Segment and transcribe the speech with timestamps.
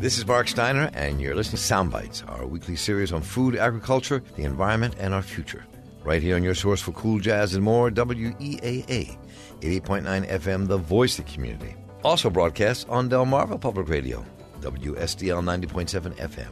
[0.00, 3.56] This is Marc Steiner, and you're listening to Sound Bites, our weekly series on food,
[3.56, 5.66] agriculture, the environment, and our future.
[6.04, 9.18] Right here on your source for cool jazz and more, WEAA,
[9.60, 11.74] 88.9 FM, the voice of the community.
[12.04, 14.24] Also broadcast on Delmarva Public Radio,
[14.60, 16.50] WSDL 90.7 FM.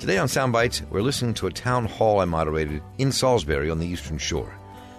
[0.00, 3.78] Today on Sound Bites, we're listening to a town hall I moderated in Salisbury on
[3.78, 4.52] the Eastern Shore.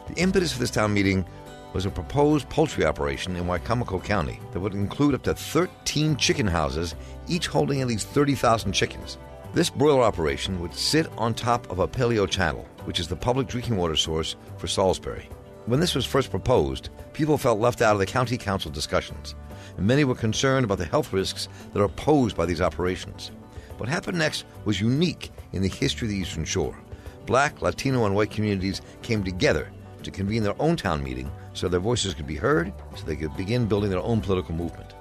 [0.08, 1.26] The impetus for this town meeting
[1.74, 6.48] was a proposed poultry operation in Wicomico County that would include up to 13 chicken
[6.48, 6.96] houses,
[7.28, 9.18] each holding at least 30,000 chickens.
[9.54, 13.48] This broiler operation would sit on top of a paleo channel, which is the public
[13.48, 15.30] drinking water source for Salisbury.
[15.66, 19.36] When this was first proposed, people felt left out of the county council discussions,
[19.76, 23.32] and many were concerned about the health risks that are posed by these operations.
[23.78, 26.78] What happened next was unique in the history of the Eastern Shore.
[27.26, 29.70] Black, Latino, and white communities came together
[30.04, 33.36] to convene their own town meeting so their voices could be heard, so they could
[33.36, 34.94] begin building their own political movement.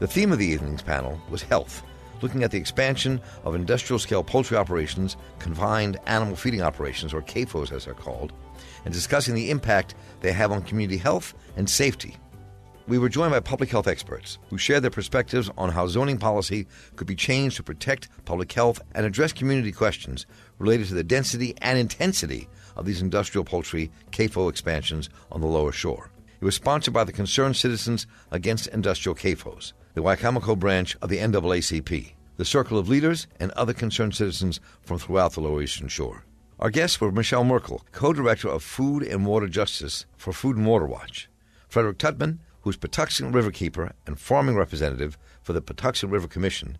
[0.00, 1.82] The theme of the evening's panel was health,
[2.20, 7.72] looking at the expansion of industrial scale poultry operations, confined animal feeding operations, or CAFOs
[7.72, 8.32] as they're called,
[8.84, 12.16] and discussing the impact they have on community health and safety.
[12.88, 16.66] We were joined by public health experts who shared their perspectives on how zoning policy
[16.94, 20.24] could be changed to protect public health and address community questions
[20.58, 25.72] related to the density and intensity of these industrial poultry CAFO expansions on the lower
[25.72, 26.10] shore.
[26.40, 31.18] It was sponsored by the Concerned Citizens Against Industrial CAFOs, the Wicomico branch of the
[31.18, 36.24] NAACP, the Circle of Leaders, and other concerned citizens from throughout the Lower Eastern Shore.
[36.58, 40.66] Our guests were Michele Merkel, co director of Food and Water Justice for Food and
[40.66, 41.28] Water Watch,
[41.68, 46.78] Frederick Tutman, who's Patuxent Riverkeeper and farming representative for the Patuxent River Commission,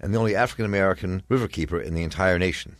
[0.00, 2.76] and the only African American riverkeeper in the entire nation.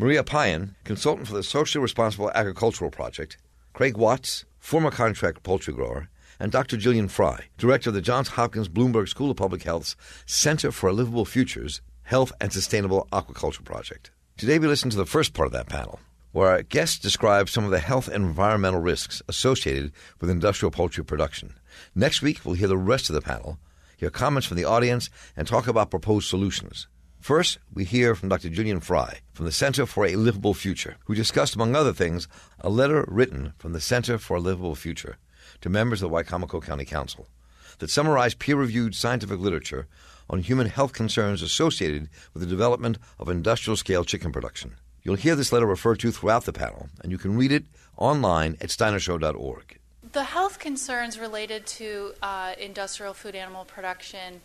[0.00, 3.36] Maria Payan, consultant for the Socially Responsible Agricultural Project,
[3.72, 6.76] Craig Watts, former contract poultry grower, and Dr.
[6.76, 11.24] Jillian Fry, director of the Johns Hopkins Bloomberg School of Public Health's Center for Livable
[11.24, 14.12] Futures Health and Sustainable Aquaculture Project.
[14.36, 15.98] Today we listen to the first part of that panel,
[16.30, 19.90] where our guests describe some of the health and environmental risks associated
[20.20, 21.54] with industrial poultry production.
[21.96, 23.58] Next week, we'll hear the rest of the panel,
[23.96, 26.86] hear comments from the audience, and talk about proposed solutions.
[27.20, 28.48] First, we hear from Dr.
[28.48, 32.28] Jillian Fry from the Center for a Livable Future, who discussed, among other things,
[32.60, 35.18] a letter written from the Center for a Livable Future
[35.60, 37.26] to members of the Wicomico County Council
[37.78, 39.86] that summarized peer reviewed scientific literature
[40.30, 44.76] on human health concerns associated with the development of industrial scale chicken production.
[45.02, 47.64] You'll hear this letter referred to throughout the panel, and you can read it
[47.96, 49.78] online at steinershow.org.
[50.12, 54.40] The health concerns related to uh, industrial food animal production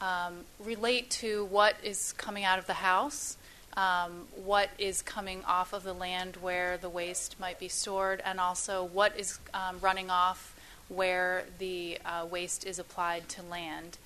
[0.00, 3.36] um, relate to what is coming out of the house,
[3.76, 8.38] um, what is coming off of the land where the waste might be stored, and
[8.38, 10.54] also what is um, running off
[10.88, 13.98] where the uh, waste is applied to land.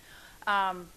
[0.46, 0.88] Um,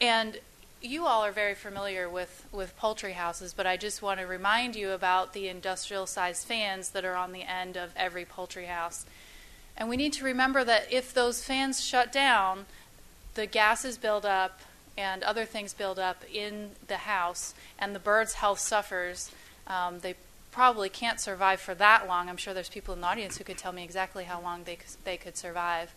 [0.00, 0.38] and
[0.82, 4.76] you all are very familiar with, with poultry houses, but I just want to remind
[4.76, 9.04] you about the industrial sized fans that are on the end of every poultry house.
[9.76, 12.66] And we need to remember that if those fans shut down,
[13.34, 14.60] the gases build up
[14.96, 19.30] and other things build up in the house, and the bird's health suffers.
[19.66, 20.14] Um, they
[20.50, 22.28] probably can't survive for that long.
[22.28, 24.78] I'm sure there's people in the audience who could tell me exactly how long they,
[25.04, 25.94] they could survive.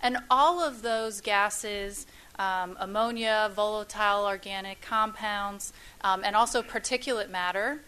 [0.00, 2.06] And all of those gases,
[2.38, 5.72] um, ammonia, volatile organic compounds,
[6.02, 7.80] um, and also particulate matter,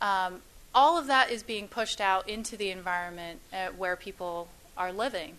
[0.00, 0.42] um,
[0.74, 5.36] all of that is being pushed out into the environment uh, where people are living.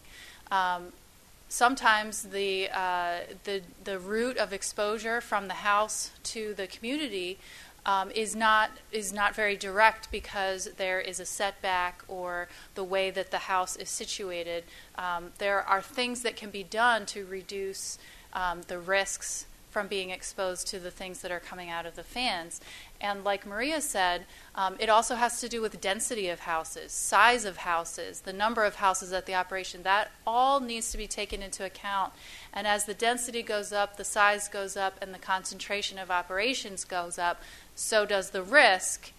[1.49, 7.39] Sometimes the, uh, the, the route of exposure from the house to the community
[7.87, 13.09] um, is not is not very direct because there is a setback or the way
[13.09, 14.65] that the house is situated.
[14.97, 17.97] Um, there are things that can be done to reduce
[18.33, 22.03] um, the risks from being exposed to the things that are coming out of the
[22.03, 22.59] fans.
[22.99, 24.25] And like Maria said,
[24.55, 28.63] um, it also has to do with density of houses, size of houses, the number
[28.63, 29.83] of houses at the operation.
[29.83, 32.13] That all needs to be taken into account.
[32.53, 36.85] And as the density goes up, the size goes up, and the concentration of operations
[36.85, 37.41] goes up,
[37.75, 39.11] so does the risk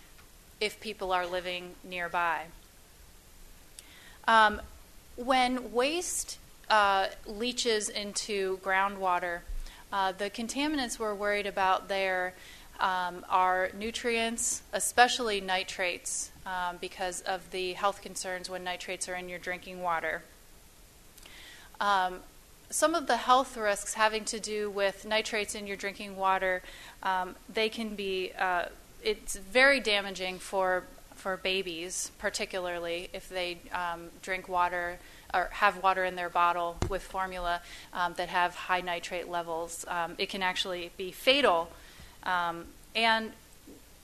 [0.60, 2.46] if people are living nearby.
[4.26, 4.60] Um,
[5.16, 6.38] when waste
[6.69, 9.40] uh, leaches into groundwater,
[9.92, 12.34] uh, the contaminants we're worried about there
[12.80, 19.28] um, are nutrients, especially nitrates, um, because of the health concerns when nitrates are in
[19.28, 20.22] your drinking water.
[21.80, 22.20] Um,
[22.70, 26.62] some of the health risks having to do with nitrates in your drinking water,
[27.02, 28.66] um, they can be, uh,
[29.02, 30.84] it's very damaging for,
[31.14, 34.98] for babies, particularly if they um, drink water
[35.34, 37.60] or have water in their bottle with formula
[37.92, 39.84] um, that have high nitrate levels.
[40.16, 41.70] It can actually be fatal.
[42.28, 43.32] Um, and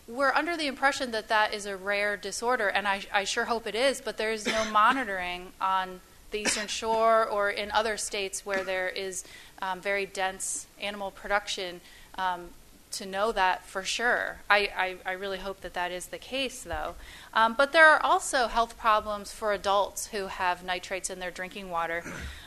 [0.08, 3.66] we're under the impression that that is a rare disorder, and I, I sure hope
[3.66, 6.00] it is, but there is no monitoring on
[6.30, 9.24] the Eastern Shore or in other states where there is
[9.62, 11.80] um, very dense animal production
[12.18, 12.48] um,
[12.92, 14.38] to know that for sure.
[14.48, 16.94] I, I, I, really hope that that is the case, though.
[17.32, 21.70] Um, but there are also health problems for adults who have nitrates in their drinking
[21.70, 22.04] water.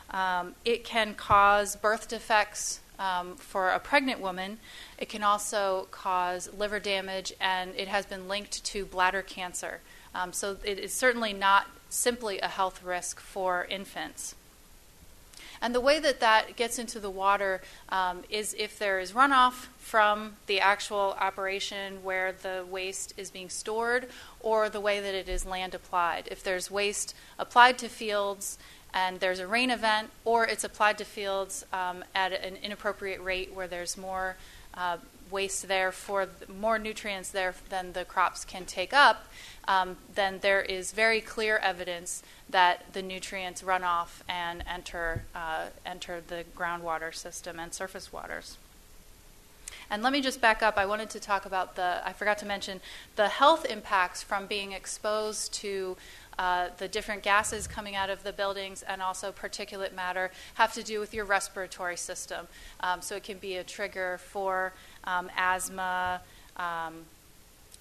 [0.10, 4.58] Um, it can cause birth defects um, for a pregnant woman.
[4.98, 9.82] It can also cause liver damage, and it has been linked to bladder cancer.
[10.14, 14.36] Um, so it is certainly not simply a health risk for infants.
[15.62, 19.68] And the way that that gets into the water um, is if there is runoff
[19.80, 24.08] from the actual operation where the waste is being stored
[24.40, 26.28] or the way that it is land applied.
[26.30, 28.58] If there's waste applied to fields
[28.94, 33.54] and there's a rain event, or it's applied to fields um, at an inappropriate rate
[33.54, 34.38] where there's more
[34.74, 34.98] uh,
[35.30, 39.28] waste there for more nutrients there than the crops can take up,
[39.68, 45.66] um, then there is very clear evidence that the nutrients run off and enter uh,
[45.86, 48.58] enter the groundwater system and surface waters.
[49.90, 50.78] And let me just back up.
[50.78, 52.82] I wanted to talk about the, I forgot to mention,
[53.16, 55.96] the health impacts from being exposed to
[56.40, 60.84] uh, the different gases coming out of the buildings and also particulate matter have to
[60.84, 62.48] do with your respiratory system.
[62.82, 64.74] Um, so it can be a trigger for
[65.04, 66.22] um, asthma,
[66.58, 67.06] um,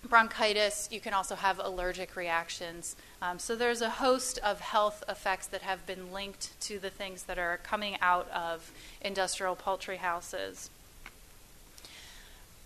[0.08, 0.88] bronchitis.
[0.91, 2.97] You can also have allergic reactions.
[3.20, 7.25] Um, so there's a host of health effects that have been linked to the things
[7.25, 8.73] that are coming out of
[9.03, 10.70] industrial poultry houses.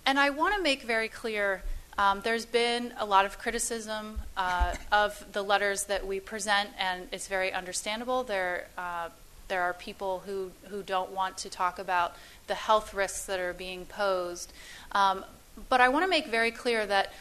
[0.06, 1.62] And I want to make very clear
[1.98, 7.08] um, there's been a lot of criticism uh, of the letters that we present, and
[7.12, 8.24] it's very understandable.
[8.24, 9.10] There, uh,
[9.48, 12.14] there are people who, who don't want to talk about
[12.46, 14.52] the health risks that are being posed.
[14.92, 15.24] Um,
[15.68, 17.12] but I want to make very clear that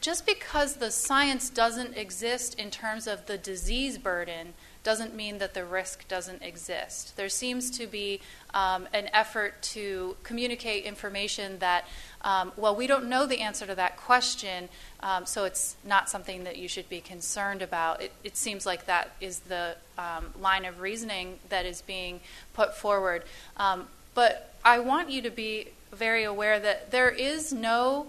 [0.00, 4.54] just because the science doesn't exist in terms of the disease burden
[4.86, 7.16] doesn't mean that the risk doesn't exist.
[7.16, 8.20] There seems to be
[8.54, 11.88] um, an effort to communicate information that,
[12.22, 14.68] um, well, we don't know the answer to that question,
[15.00, 18.00] um, so it's not something that you should be concerned about.
[18.00, 22.20] It, it seems like that is the um, line of reasoning that is being
[22.54, 23.24] put forward.
[23.56, 28.06] Um, but I want you to be very aware that there is no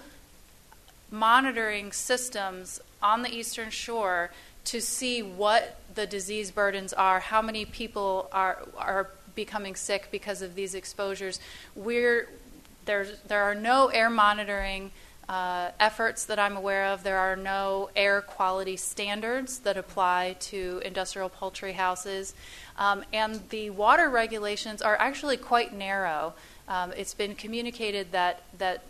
[1.10, 4.30] monitoring systems on the Eastern Shore
[4.66, 10.42] to see what the disease burdens are, how many people are are becoming sick because
[10.42, 11.40] of these exposures.
[11.76, 12.30] We're
[12.86, 13.06] there.
[13.28, 14.92] There are no air monitoring
[15.28, 17.04] uh, efforts that I'm aware of.
[17.04, 22.34] There are no air quality standards that apply to industrial poultry houses,
[22.78, 26.34] um, and the water regulations are actually quite narrow.
[26.70, 28.84] Um, it's been communicated that that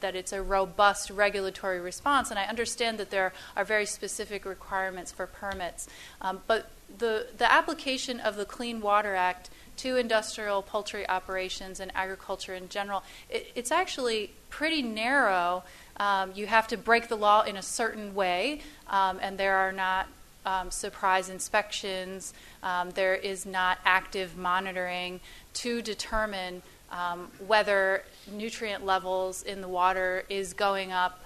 [0.00, 5.12] that it's a robust regulatory response, and I understand that there are very specific requirements
[5.12, 5.88] for permits.
[6.20, 11.90] Um, but the the application of the Clean Water Act to industrial poultry operations and
[11.94, 15.62] agriculture in general, it, it's actually pretty narrow.
[15.96, 19.72] Um, you have to break the law in a certain way, um, and there are
[19.72, 20.08] not
[20.46, 22.32] um, surprise inspections.
[22.62, 25.20] Um, there is not active monitoring
[25.54, 31.20] to determine um, whether nutrient levels in the water is going up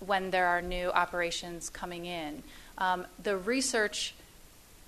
[0.00, 2.42] when there are new operations coming in.
[2.78, 4.14] Um, the research,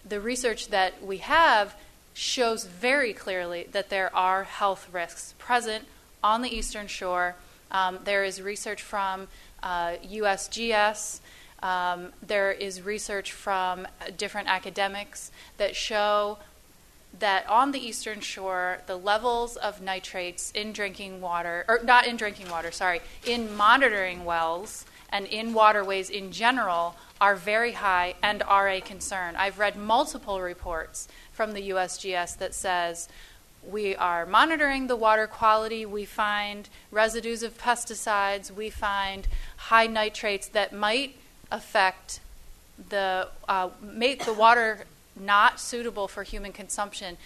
[0.08, 1.74] the research that we have
[2.14, 5.84] shows very clearly that there are health risks present
[6.22, 7.34] on the eastern shore.
[7.70, 9.28] Um, there is research from
[9.62, 11.20] uh, USGS.
[11.62, 16.38] Um, there is research from different academics that show
[17.18, 22.16] that on the eastern shore, the levels of nitrates in drinking water, or not in
[22.16, 28.42] drinking water, sorry, in monitoring wells and in waterways in general are very high and
[28.42, 29.36] are a concern.
[29.36, 33.08] I've read multiple reports from the USGS that says
[33.66, 40.48] we are monitoring the water quality, we find residues of pesticides, we find high nitrates
[40.48, 41.16] that might
[41.50, 42.20] affect
[42.90, 44.84] the uh, make the water
[45.16, 47.16] not suitable for human consumption.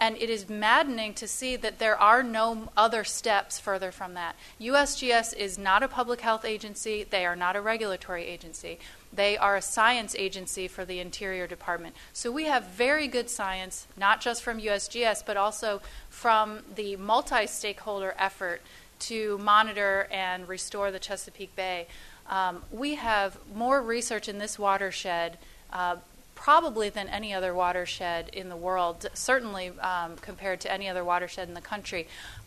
[0.00, 4.34] And it is maddening to see that there are no other steps further from that.
[4.60, 8.78] USGS is not a public health agency, they are not a regulatory agency.
[9.12, 11.94] They are a science agency for the Interior Department.
[12.12, 17.46] So we have very good science, not just from USGS, but also from the multi
[17.46, 18.60] stakeholder effort
[19.00, 21.86] to monitor and restore the Chesapeake Bay.
[22.28, 25.38] Um, we have more research in this watershed
[25.72, 25.96] uh,
[26.34, 31.48] probably than any other watershed in the world, certainly um, compared to any other watershed
[31.48, 32.06] in the country.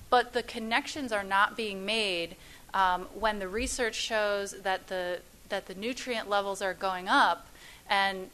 [0.10, 2.36] But the connections are not being made
[2.74, 7.48] um, when the research shows that the that the nutrient levels are going up,
[7.90, 8.30] and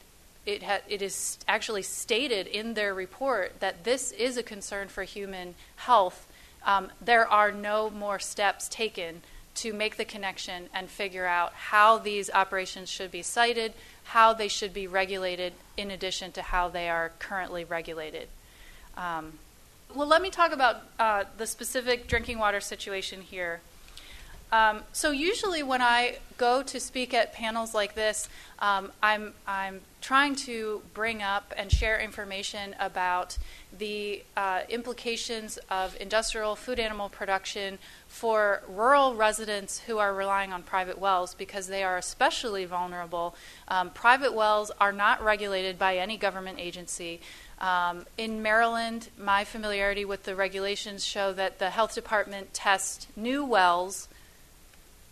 [0.46, 5.04] it ha- it is actually stated in their report that this is a concern for
[5.04, 6.26] human health.
[6.66, 9.22] Um, there are no more steps taken
[9.56, 13.72] to make the connection and figure out how these operations should be sited,
[14.04, 18.28] how they should be regulated, in addition to how they are currently regulated.
[18.96, 19.38] Um,
[19.94, 23.60] well, let me talk about uh, the specific drinking water situation here.
[24.52, 28.28] Um, so usually when I go to speak at panels like this,
[28.60, 33.36] um, I'm, I'm trying to bring up and share information about
[33.76, 37.78] the uh, implications of industrial food animal production
[38.14, 43.34] for rural residents who are relying on private wells because they are especially vulnerable.
[43.66, 47.20] Um, private wells are not regulated by any government agency.
[47.60, 53.44] Um, in Maryland, my familiarity with the regulations show that the health department tests new
[53.44, 54.06] wells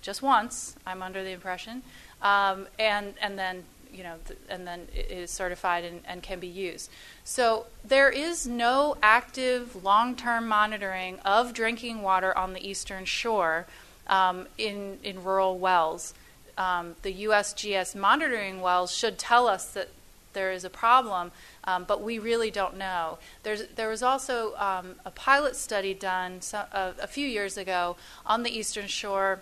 [0.00, 0.76] just once.
[0.86, 1.82] I'm under the impression,
[2.22, 6.46] um, and and then you know, th- and then is certified and, and can be
[6.46, 6.90] used.
[7.24, 13.66] So there is no active long-term monitoring of drinking water on the eastern shore
[14.06, 16.14] um, in in rural wells.
[16.58, 19.88] Um, the USGS monitoring wells should tell us that
[20.32, 21.32] there is a problem,
[21.64, 23.18] um, but we really don't know.
[23.42, 27.96] There's, there was also um, a pilot study done so, uh, a few years ago
[28.26, 29.40] on the Eastern Shore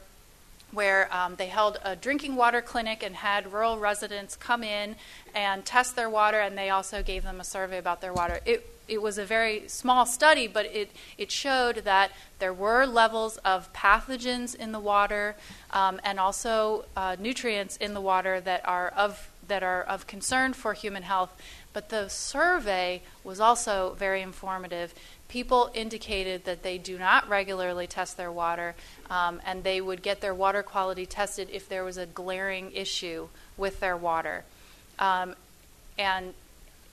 [0.72, 4.96] where um, they held a drinking water clinic and had rural residents come in
[5.34, 8.40] and test their water, and they also gave them a survey about their water.
[8.46, 12.10] It, it was a very small study, but it, it showed that
[12.40, 15.36] there were levels of pathogens in the water
[15.70, 20.52] um, and also uh, nutrients in the water that are of that are of concern
[20.52, 21.30] for human health.
[21.72, 24.94] But the survey was also very informative
[25.30, 28.74] people indicated that they do not regularly test their water
[29.08, 33.28] um, and they would get their water quality tested if there was a glaring issue
[33.56, 34.44] with their water.
[34.98, 35.36] Um,
[35.96, 36.34] and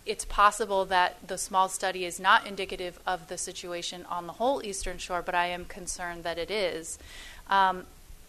[0.06, 4.63] it's possible that the small study is not indicative of the situation on the whole
[4.63, 7.00] Eastern Shore, but I am concerned that it is.
[7.50, 7.86] Um,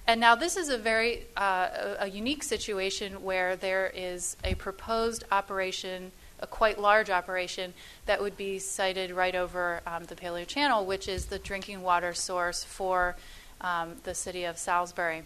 [0.07, 5.25] and now this is a very uh, a, unique situation where there is a proposed
[5.31, 7.75] operation a quite large operation
[8.07, 12.15] that would be sited right over um, the Paleo Channel, which is the drinking water
[12.15, 13.17] source for
[13.61, 15.25] um, the city of Salisbury.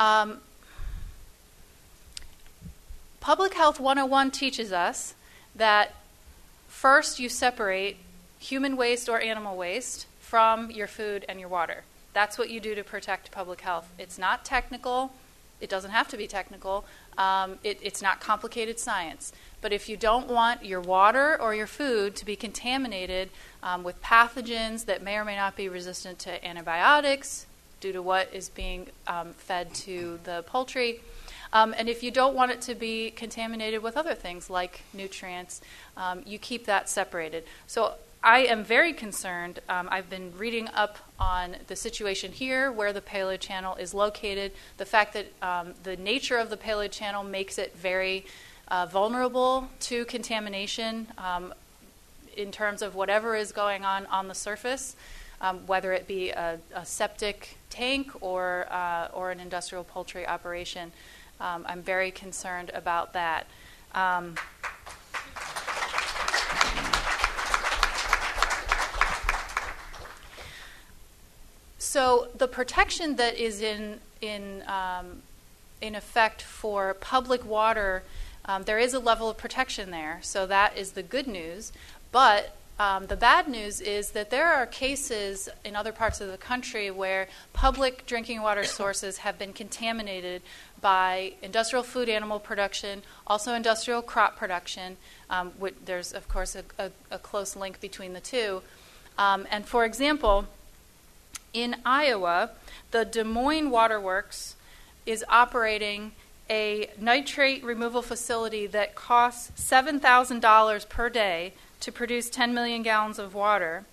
[0.00, 0.40] Um,
[3.20, 5.14] Public Health 101 teaches us
[5.54, 5.94] that
[6.68, 7.96] first you separate
[8.38, 11.82] human waste or animal waste from your food and your water.
[12.12, 13.88] That's what you do to protect public health.
[13.98, 15.12] It's not technical,
[15.60, 16.84] it doesn't have to be technical,
[17.16, 19.32] um, it, it's not complicated science.
[19.60, 23.30] But if you don't want your water or your food to be contaminated
[23.62, 27.46] um, with pathogens that may or may not be resistant to antibiotics
[27.80, 31.00] due to what is being um, fed to the poultry,
[31.52, 35.60] um, and if you don't want it to be contaminated with other things like nutrients,
[35.96, 37.44] um, you keep that separated.
[37.66, 39.60] So I am very concerned.
[39.68, 44.52] Um, I've been reading up on the situation here where the Paleo Channel is located,
[44.76, 48.26] the fact that um, the nature of the Paleo Channel makes it very
[48.68, 51.54] uh, vulnerable to contamination um,
[52.36, 54.96] in terms of whatever is going on on the surface,
[55.40, 60.90] um, whether it be a, a septic tank or, uh, or an industrial poultry operation.
[61.40, 63.46] Um, I'm very concerned about that.
[71.78, 75.22] So the protection that is in in um,
[75.80, 78.02] in effect for public water
[78.48, 81.70] um, there is a level of protection there, so that is the good news.
[82.10, 86.38] But um, the bad news is that there are cases in other parts of the
[86.38, 90.40] country where public drinking water sources have been contaminated
[90.80, 94.96] by industrial food animal production, also industrial crop production.
[95.28, 95.52] Um,
[95.84, 98.62] there's, of course, a, a, a, close link between the two.
[99.18, 100.46] Um, and for example,
[101.52, 102.50] in Iowa,
[102.90, 104.56] the Des Moines Waterworks
[105.06, 106.12] is operating
[106.50, 113.34] a nitrate removal facility that costs $7,000 per day to produce 10 million gallons of
[113.34, 113.84] water.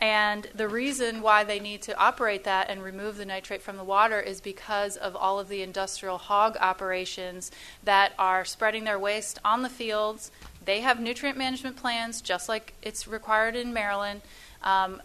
[0.00, 3.84] And the reason why they need to operate that and remove the nitrate from the
[3.84, 7.50] water is because of all of the industrial hog operations
[7.84, 10.30] that are spreading their waste on the fields.
[10.64, 14.22] They have nutrient management plans, just like it's required in Maryland.
[14.62, 15.02] Um,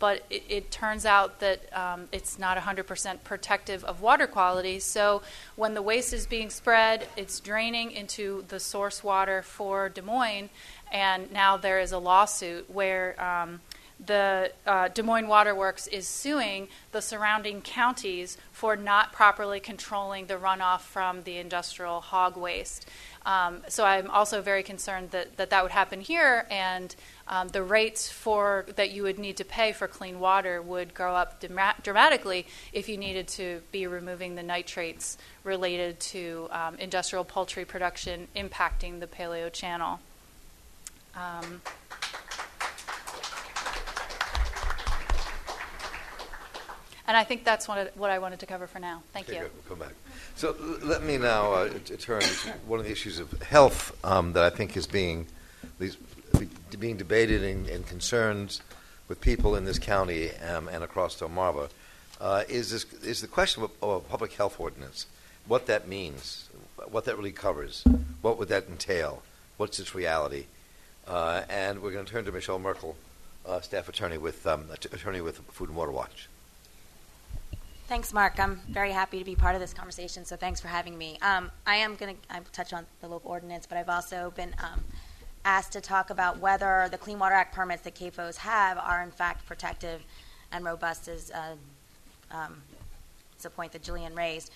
[0.00, 4.80] but it, it turns out that um, it's not 100% protective of water quality.
[4.80, 5.22] So
[5.54, 10.48] when the waste is being spread, it's draining into the source water for Des Moines,
[10.90, 13.60] and now there is a lawsuit where um,
[14.04, 20.26] the uh, Des Moines Water Works is suing the surrounding counties for not properly controlling
[20.26, 22.88] the runoff from the industrial hog waste.
[23.26, 26.94] Um, so I'm also very concerned that, that that would happen here, and
[27.28, 31.14] um, the rates for that you would need to pay for clean water would go
[31.14, 31.42] up
[31.82, 38.26] dramatically if you needed to be removing the nitrates related to um, industrial poultry production
[38.34, 40.00] impacting the Paleo Channel.
[47.10, 49.02] And I think that's what, what I wanted to cover for now.
[49.12, 49.42] Thank okay, you.
[49.42, 49.50] Good.
[49.52, 49.96] We'll come back.
[50.36, 54.44] So let me now uh, turn to one of the issues of health um, that
[54.44, 55.26] I think is being
[56.78, 58.60] being debated and, and concerned
[59.08, 61.70] with people in this county um, and across Delmarva
[62.20, 65.06] uh, is this is the question of a, of a public health ordinance.
[65.48, 66.48] What that means,
[66.92, 67.82] what that really covers,
[68.22, 69.24] what would that entail,
[69.56, 70.44] what's its reality,
[71.08, 72.94] uh, and we're going to turn to Michele Merkel,
[73.44, 76.28] uh, staff attorney with um, attorney with Food and Water Watch.
[77.90, 78.38] Thanks, Marc.
[78.38, 81.18] I'm very happy to be part of this conversation, so thanks for having me.
[81.22, 84.84] Um, I am going to touch on the local ordinance, but I've also been um,
[85.44, 89.10] asked to talk about whether the Clean Water Act permits that CAFOs have are in
[89.10, 90.02] fact protective
[90.52, 91.56] and robust, as uh,
[92.30, 92.62] um,
[93.34, 94.52] it's a point that Jillian raised.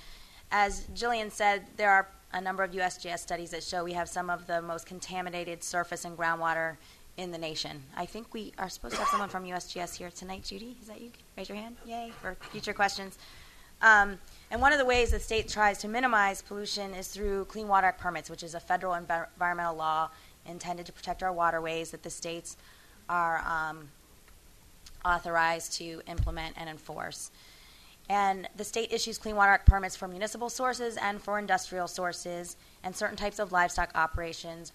[0.53, 4.31] As Jillian said, there are a number of USGS studies that show we have some
[4.31, 6.77] of the most contaminated surface and groundwater
[7.17, 7.83] in the nation.
[7.97, 10.45] I think we are supposed to have someone from USGS here tonight.
[10.45, 11.11] Judy, is that you?
[11.37, 11.77] Raise your hand.
[11.87, 13.19] Yay for future questions.
[13.83, 14.19] Um,
[14.51, 17.89] and one of the ways the state tries to minimize pollution is through Clean Water
[17.89, 20.11] Act permits, which is a federal env- environmental law
[20.47, 22.57] intended to protect our waterways that the states
[23.09, 23.89] are um,
[25.05, 27.31] authorized to implement and enforce.
[28.09, 32.57] And the state issues Clean Water Act permits for municipal sources and for industrial sources,
[32.83, 34.73] and certain types of livestock operations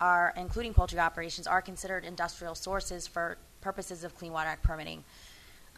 [0.00, 5.04] are, including poultry operations, are considered industrial sources for purposes of Clean Water Act permitting.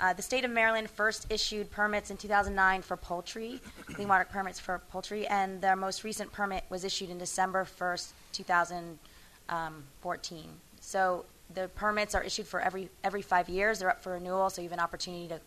[0.01, 4.59] Uh, the state of Maryland first issued permits in 2009 for poultry, clean water permits
[4.59, 10.49] for poultry, and their most recent permit was issued in December 1st, 2014.
[10.81, 13.79] So the permits are issued for every every five years.
[13.79, 15.41] They're up for renewal, so you have an opportunity to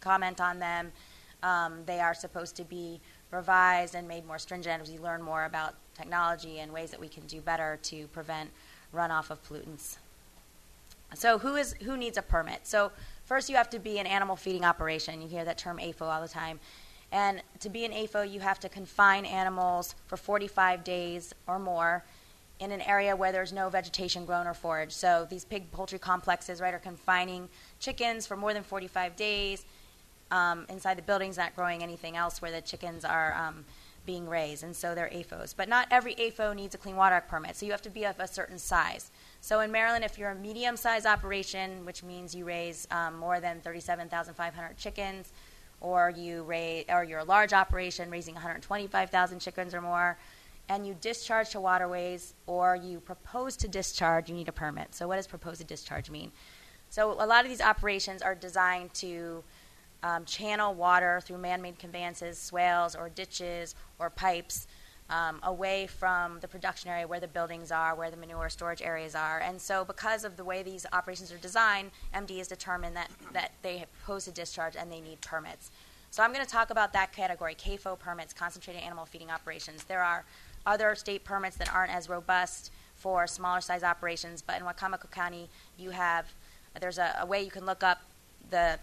[0.00, 0.92] comment on them.
[1.42, 3.00] Um, they are supposed to be
[3.30, 7.08] revised and made more stringent as we learn more about technology and ways that we
[7.08, 8.50] can do better to prevent
[8.94, 9.98] runoff of pollutants.
[11.14, 12.66] So who is who needs a permit?
[12.66, 12.92] So
[13.24, 15.20] first you have to be an animal feeding operation.
[15.20, 16.60] You hear that term AFO all the time.
[17.10, 22.04] And to be an AFO, you have to confine animals for 45 days or more
[22.60, 24.92] in an area where there's no vegetation grown or foraged.
[24.92, 27.48] So these pig poultry complexes, right, are confining
[27.80, 29.64] chickens for more than 45 days
[30.30, 33.64] um, inside the buildings, not growing anything else where the chickens are um,
[34.08, 35.54] being raised, and so they're AFOs.
[35.54, 38.04] But not every AFO needs a Clean Water Act permit, so you have to be
[38.04, 39.10] of a certain size.
[39.42, 43.60] So in Maryland, if you're a medium-sized operation, which means you raise um, more than
[43.60, 45.30] 37,500 chickens,
[45.82, 50.16] or you raise, or you're a large operation raising 125,000 chickens or more,
[50.70, 54.94] and you discharge to waterways, or you propose to discharge, you need a permit.
[54.94, 56.32] So what does propose to discharge mean?
[56.88, 59.44] So a lot of these operations are designed to
[60.02, 64.66] um, channel water through man-made conveyances, swales, or ditches, or pipes
[65.10, 69.14] um, away from the production area where the buildings are, where the manure storage areas
[69.14, 69.38] are.
[69.40, 73.52] And so, because of the way these operations are designed, MD has determined that, that
[73.62, 75.70] they pose a discharge and they need permits.
[76.10, 79.84] So, I'm going to talk about that category CAFO permits, concentrated animal feeding operations.
[79.84, 80.24] There are
[80.66, 85.48] other state permits that aren't as robust for smaller size operations, but in Wicomico County,
[85.78, 86.26] you have
[86.80, 88.02] there's a, a way you can look up
[88.50, 88.78] the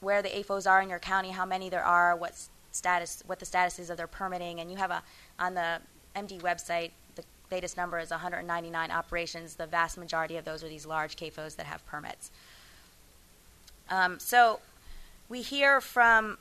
[0.00, 2.34] where the AFOs are in your county, how many there are, what
[2.70, 5.02] status, what the status is of their permitting, and you have a
[5.38, 5.80] on the
[6.14, 6.90] MD website.
[7.14, 9.54] The latest number is 199 operations.
[9.54, 12.30] The vast majority of those are these large CAFOs that have permits.
[13.90, 14.60] Um, so
[15.28, 16.38] we hear from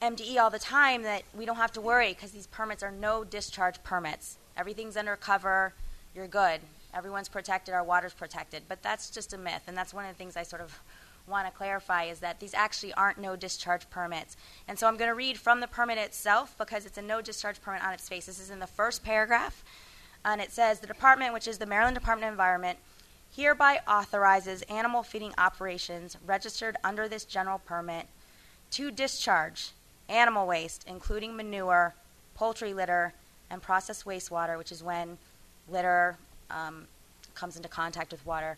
[0.00, 3.24] MDE all the time that we don't have to worry because these permits are no
[3.24, 4.38] discharge permits.
[4.56, 5.72] Everything's under cover.
[6.14, 6.60] You're good.
[6.94, 7.74] Everyone's protected.
[7.74, 8.62] Our water's protected.
[8.68, 10.78] But that's just a myth, and that's one of the things I sort of
[11.28, 14.36] want to clarify is that these actually aren't no discharge permits.
[14.66, 17.60] And so I'm going to read from the permit itself because it's a no discharge
[17.60, 18.26] permit on its face.
[18.26, 19.64] This is in the first paragraph.
[20.24, 22.78] And it says the department, which is the Maryland Department of Environment,
[23.34, 28.06] hereby authorizes animal feeding operations registered under this general permit
[28.72, 29.70] to discharge
[30.08, 31.94] animal waste, including manure,
[32.34, 33.12] poultry litter,
[33.50, 35.18] and processed wastewater, which is when
[35.68, 36.16] litter
[36.50, 36.86] um,
[37.34, 38.56] comes into contact with water,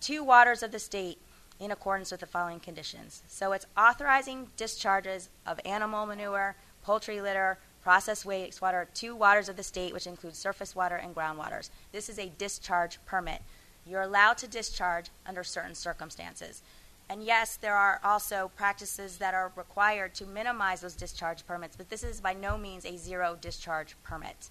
[0.00, 1.18] to waters of the state
[1.60, 3.22] in accordance with the following conditions.
[3.28, 9.62] So it's authorizing discharges of animal manure, poultry litter, processed wastewater to waters of the
[9.62, 11.70] state, which includes surface water and groundwaters.
[11.92, 13.42] This is a discharge permit.
[13.86, 16.62] You're allowed to discharge under certain circumstances.
[17.08, 21.90] And yes, there are also practices that are required to minimize those discharge permits, but
[21.90, 24.50] this is by no means a zero discharge permit.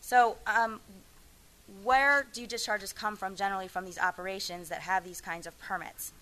[0.00, 0.80] So, um,
[1.82, 6.12] where do discharges come from generally from these operations that have these kinds of permits?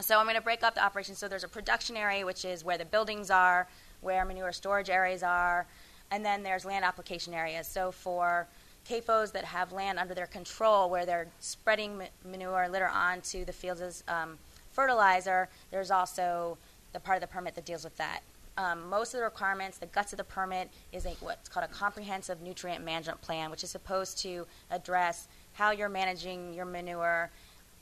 [0.00, 1.18] So, I'm going to break up the operations.
[1.18, 3.68] So, there's a production area, which is where the buildings are,
[4.00, 5.66] where manure storage areas are,
[6.10, 7.66] and then there's land application areas.
[7.66, 8.46] So, for
[8.88, 13.80] CAFOs that have land under their control where they're spreading manure litter onto the fields
[13.80, 14.38] as um,
[14.72, 16.56] fertilizer, there's also
[16.92, 18.20] the part of the permit that deals with that.
[18.56, 21.72] Um, most of the requirements, the guts of the permit, is a, what's called a
[21.72, 27.30] comprehensive nutrient management plan, which is supposed to address how you're managing your manure,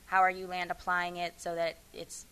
[0.05, 2.25] how are you land applying it so that it's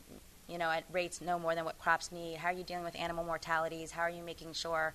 [0.48, 2.96] you know at rates no more than what crops need, how are you dealing with
[2.96, 4.94] animal mortalities, how are you making sure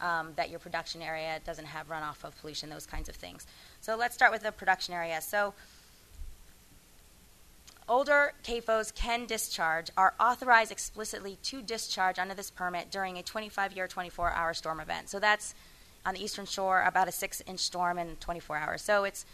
[0.00, 3.46] um, that your production area doesn't have runoff of pollution, those kinds of things.
[3.80, 5.20] So let's start with the production area.
[5.20, 5.54] So
[7.88, 13.72] older CAFOs can discharge, are authorized explicitly to discharge under this permit during a 25
[13.72, 15.08] year, 24 hour storm event.
[15.08, 15.54] So that's
[16.04, 18.82] on the eastern shore, about a six inch storm in 24 hours.
[18.82, 19.24] So it's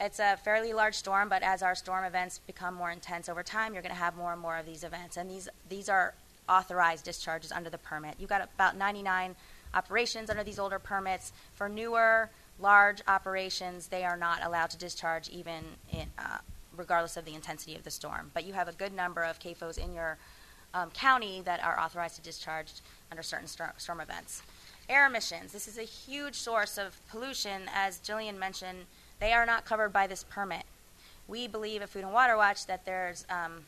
[0.00, 3.74] it's a fairly large storm, but as our storm events become more intense over time,
[3.74, 5.16] you're going to have more and more of these events.
[5.16, 6.14] And these, these are
[6.48, 8.14] authorized discharges under the permit.
[8.18, 9.34] You've got about 99
[9.74, 11.32] operations under these older permits.
[11.54, 16.38] For newer, large operations, they are not allowed to discharge even in, uh,
[16.78, 18.30] regardless of the intensity of the storm.
[18.32, 20.16] But you have a good number of CAFOs in your
[20.72, 22.72] um, county that are authorized to discharge
[23.10, 24.42] under certain storm, storm events.
[24.88, 25.52] Air emissions.
[25.52, 27.62] This is a huge source of pollution.
[27.74, 28.86] As Jillian mentioned,
[29.20, 30.62] they are not covered by this permit.
[31.26, 33.64] We believe at Food and Water Watch that there's um,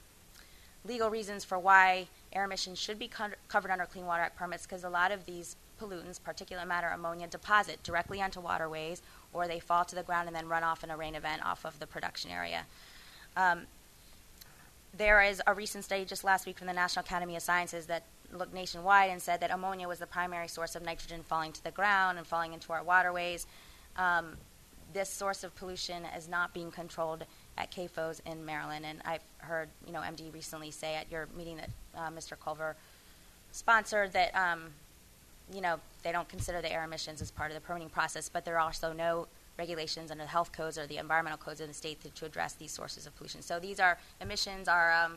[0.87, 4.65] legal reasons for why air emissions should be co- covered under Clean Water Act permits
[4.67, 9.59] because a lot of these pollutants, particulate matter, ammonia, deposit directly onto waterways, or they
[9.61, 11.87] fall to the ground and then run off in a rain event off of the
[11.87, 12.65] production area.
[13.37, 13.63] Um,
[14.97, 18.05] there is a recent study just last week from the National Academy of Sciences that
[18.33, 21.71] looked nationwide and said that ammonia was the primary source of nitrogen falling to the
[21.71, 23.47] ground and falling into our waterways.
[23.97, 24.37] Um,
[24.93, 27.25] this source of pollution is not being controlled
[27.57, 31.57] at CAFOs in Maryland, and I've heard you know MD recently say at your meeting
[31.57, 32.39] that uh, Mr.
[32.39, 32.77] Culver
[33.53, 34.71] sponsored that um,
[35.53, 38.45] you know, they don't consider the air emissions as part of the permitting process, but
[38.45, 39.27] there are also no
[39.61, 42.53] regulations under the health codes or the environmental codes in the state to, to address
[42.55, 43.43] these sources of pollution.
[43.43, 45.13] So these are emissions are um,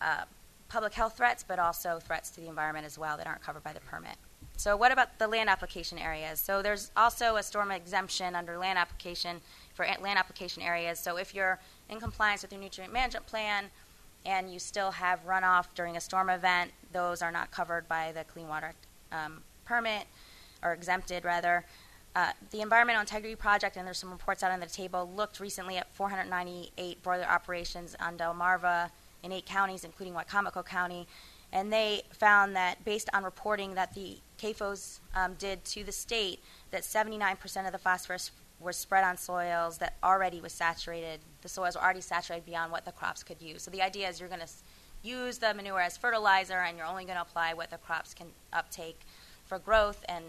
[0.00, 0.24] uh,
[0.68, 3.72] public health threats, but also threats to the environment as well that aren't covered by
[3.72, 4.16] the permit.
[4.56, 6.40] So what about the land application areas?
[6.40, 9.40] So there's also a storm exemption under land application
[9.74, 10.98] for land application areas.
[10.98, 11.58] So if you're
[11.90, 13.64] in compliance with your nutrient management plan
[14.24, 18.24] and you still have runoff during a storm event, those are not covered by the
[18.24, 18.72] Clean Water
[19.12, 20.04] um, permit
[20.62, 21.64] or exempted rather.
[22.16, 25.76] Uh, the Environmental Integrity Project, and there's some reports out on the table, looked recently
[25.76, 28.88] at 498 broiler operations on Delmarva
[29.22, 31.06] in eight counties, including Wicomico County,
[31.52, 36.40] and they found that based on reporting that the CAFOs um, did to the state,
[36.70, 41.20] that 79% of the phosphorus was spread on soils that already was saturated.
[41.42, 43.62] The soils were already saturated beyond what the crops could use.
[43.62, 44.48] So the idea is you're going to
[45.02, 48.28] use the manure as fertilizer and you're only going to apply what the crops can
[48.54, 49.00] uptake
[49.44, 50.24] for growth and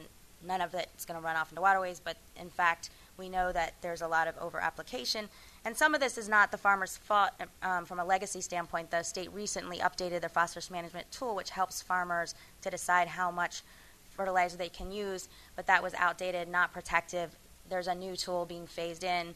[0.46, 3.74] none of it's going to run off into waterways but in fact we know that
[3.82, 5.28] there's a lot of over application
[5.66, 8.90] and some of this is not the farmer's fault um, from a legacy standpoint.
[8.90, 13.64] The state recently updated their phosphorus management tool which helps farmers to decide how much
[14.12, 17.36] fertilizer they can use but that was outdated not protective.
[17.70, 19.36] There's a new tool being phased in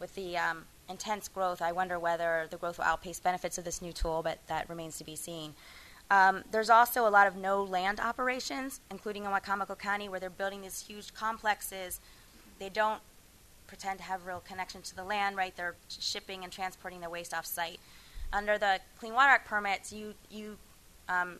[0.00, 3.82] with the um, intense growth, I wonder whether the growth will outpace benefits of this
[3.82, 5.54] new tool, but that remains to be seen.
[6.10, 10.30] Um, there's also a lot of no land operations, including in Wicomico County, where they're
[10.30, 12.00] building these huge complexes.
[12.58, 13.00] They don't
[13.66, 15.54] pretend to have real connection to the land, right?
[15.54, 17.78] They're shipping and transporting their waste off site.
[18.32, 20.56] Under the Clean Water Act permits, you you
[21.08, 21.38] um,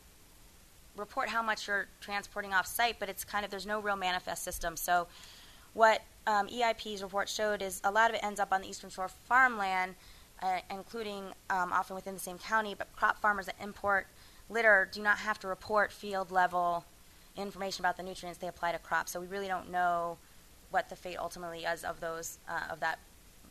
[0.97, 4.45] report how much you're transporting off site, but it's kind of there's no real manifest
[4.45, 4.77] system.
[4.77, 5.07] So,
[5.75, 8.91] what um, EIP's report showed is a lot of it ends up on the Eastern
[8.91, 9.95] Shore farmland,
[10.43, 12.75] uh, including um, often within the same county.
[12.77, 14.07] But crop farmers that import
[14.51, 16.85] litter do not have to report field level
[17.37, 19.13] information about the nutrients they apply to crops.
[19.13, 20.19] So we really don't know
[20.71, 22.99] what the fate ultimately is of those uh, of that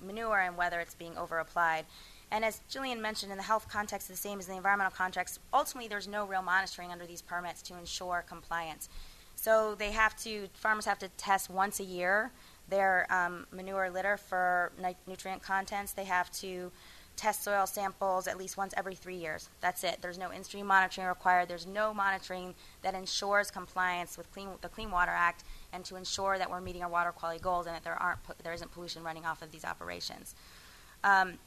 [0.01, 1.85] manure and whether it's being over applied.
[2.29, 5.87] And as Jillian mentioned, in the health context, the same as the environmental context, ultimately
[5.87, 8.89] there's no real monitoring under these permits to ensure compliance.
[9.35, 12.31] So they have to, farmers have to test once a year
[12.69, 14.73] their um, manure litter for
[15.07, 15.93] nutrient contents.
[15.93, 16.71] They have to
[17.17, 19.49] test soil samples at least once every three years.
[19.59, 19.97] That's it.
[20.01, 21.49] There's no in-stream monitoring required.
[21.49, 22.53] There's no monitoring
[22.83, 26.83] that ensures compliance with clean, the Clean Water Act and to ensure that we're meeting
[26.83, 29.65] our water quality goals and that there aren't there isn't pollution running off of these
[29.65, 30.35] operations.
[31.03, 31.39] Um,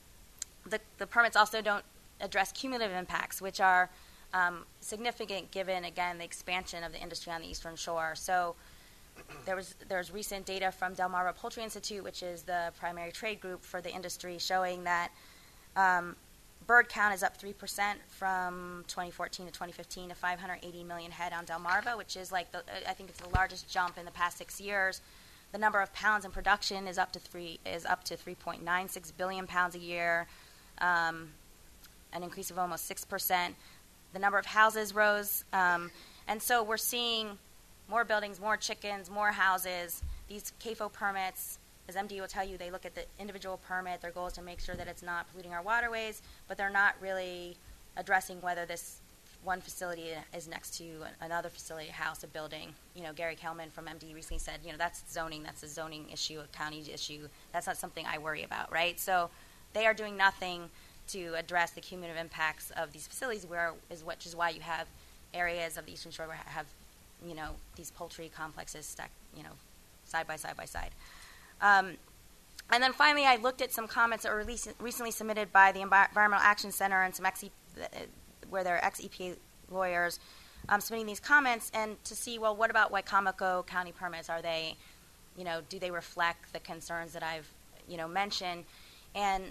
[0.66, 1.84] the, the permits also don't
[2.20, 3.90] address cumulative impacts, which are
[4.34, 8.14] um, significant given again the expansion of the industry on the Eastern Shore.
[8.16, 8.56] So
[9.44, 13.64] there was there's recent data from Delmarva Poultry Institute, which is the primary trade group
[13.64, 15.10] for the industry, showing that
[15.76, 16.16] um,
[16.66, 17.54] bird count is up 3%
[18.08, 22.92] from 2014 to 2015 to 580 million head on Delmarva, which is like the, I
[22.92, 25.00] think it's the largest jump in the past six years.
[25.52, 29.48] The number of pounds in production is up to three is up to 3.96 billion
[29.48, 30.28] pounds a year,
[30.78, 31.30] um,
[32.12, 33.56] an increase of almost six percent.
[34.12, 35.90] The number of houses rose, um,
[36.28, 37.38] and so we're seeing
[37.88, 40.02] more buildings, more chickens, more houses.
[40.28, 41.58] These CAFO permits,
[41.90, 44.00] as MD will tell you, they look at the individual permit.
[44.00, 46.94] Their goal is to make sure that it's not polluting our waterways, but they're not
[47.00, 47.56] really
[47.96, 49.00] addressing whether this
[49.42, 50.84] one facility is next to
[51.20, 52.74] another facility, a house, a building.
[52.94, 55.42] You know, Gary Kelman from MD recently said, you know, that's zoning.
[55.42, 57.26] That's a zoning issue, a county issue.
[57.52, 59.00] That's not something I worry about, right?
[59.00, 59.30] So
[59.72, 60.70] they are doing nothing
[61.08, 64.86] to address the cumulative impacts of these facilities, where is which is why you have
[65.34, 66.66] areas of the Eastern Shore where have
[67.26, 69.50] you know these poultry complexes stacked you know
[70.04, 70.90] side by side by side.
[71.60, 71.96] Um,
[72.72, 76.38] and then finally, I looked at some comments that were recently submitted by the Environmental
[76.40, 77.44] Action Center and some ex
[78.48, 79.36] where there are ex EPA
[79.70, 80.18] lawyers
[80.68, 84.28] um, submitting these comments, and to see well, what about Wicomico County permits?
[84.28, 84.76] Are they,
[85.36, 87.48] you know, do they reflect the concerns that I've
[87.88, 88.64] you know mentioned?
[89.14, 89.44] And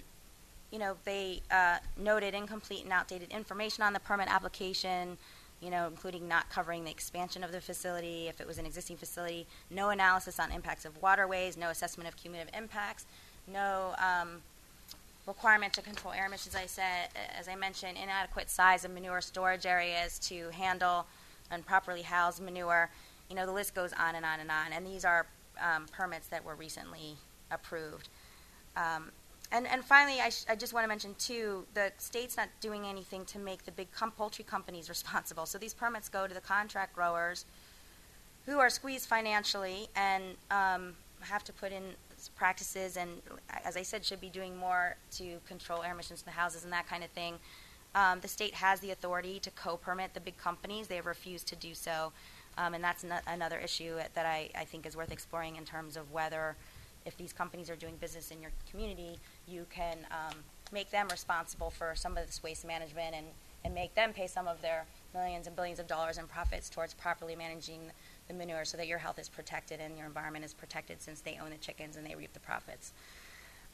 [0.70, 5.18] you know, they uh, noted incomplete and outdated information on the permit application,
[5.60, 8.96] you know, including not covering the expansion of the facility if it was an existing
[8.96, 13.04] facility, no analysis on impacts of waterways, no assessment of cumulative impacts,
[13.46, 14.42] no um,
[15.26, 16.54] requirement to control air emissions.
[16.54, 21.06] I said, as I mentioned, inadequate size of manure storage areas to handle
[21.50, 22.90] and properly house manure.
[23.28, 24.72] You know, the list goes on and on and on.
[24.72, 25.26] And these are
[25.60, 27.16] um, permits that were recently
[27.50, 28.08] approved.
[28.76, 29.10] Um,
[29.52, 32.84] and, and finally, I, sh- I just want to mention too, the state's not doing
[32.86, 35.46] anything to make the big com- poultry companies responsible.
[35.46, 37.44] So these permits go to the contract growers,
[38.46, 41.82] who are squeezed financially and um, have to put in
[42.36, 43.10] practices and,
[43.64, 46.72] as I said, should be doing more to control air emissions in the houses and
[46.72, 47.34] that kind of thing.
[47.94, 50.86] Um, the state has the authority to co-permit the big companies.
[50.86, 52.12] They have refused to do so,
[52.56, 56.12] um, and that's another issue that I, I think is worth exploring in terms of
[56.12, 56.56] whether
[57.04, 59.18] if these companies are doing business in your community,
[59.50, 60.34] you can um,
[60.72, 63.26] make them responsible for some of this waste management and,
[63.64, 66.94] and make them pay some of their millions and billions of dollars in profits towards
[66.94, 67.80] properly managing
[68.28, 71.38] the manure so that your health is protected and your environment is protected since they
[71.42, 72.92] own the chickens and they reap the profits.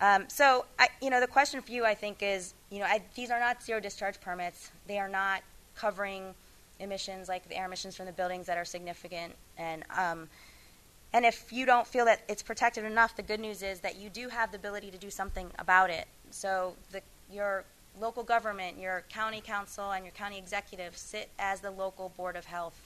[0.01, 3.03] Um, so, I, you know, the question for you, I think, is, you know, I,
[3.15, 4.71] these are not zero discharge permits.
[4.87, 5.43] They are not
[5.75, 6.35] covering
[6.81, 9.35] emissions like the air emissions from the buildings that are significant.
[9.57, 10.29] And um,
[11.13, 14.11] and if you don't feel that it's protected enough, the good news is that you
[14.11, 16.07] do have the ability to do something about it.
[16.31, 17.01] So the,
[17.33, 17.65] your
[18.01, 22.45] local government, your county council, and your county executive sit as the local board of
[22.45, 22.79] health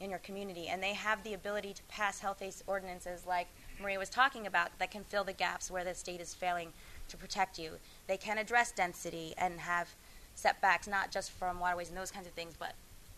[0.00, 3.48] in your community, and they have the ability to pass health-based ordinances like
[3.80, 6.72] Maria was talking about that can fill the gaps where the state is failing
[7.08, 7.72] to protect you.
[8.06, 9.88] They can address density and have
[10.34, 12.74] setbacks not just from waterways and those kinds of things, but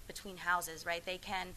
[0.06, 1.04] between houses, right?
[1.04, 1.48] They can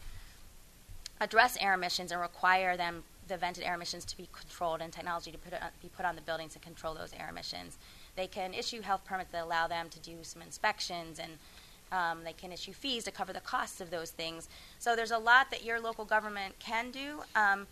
[1.24, 5.32] address air emissions and require them the vented air emissions to be controlled and technology
[5.32, 7.78] to put, be put on the buildings to control those air emissions.
[8.14, 11.32] They can issue health permits that allow them to do some inspections and
[11.90, 14.48] um, they can issue fees to cover the costs of those things.
[14.78, 17.66] So there's a lot that your local government can do, um,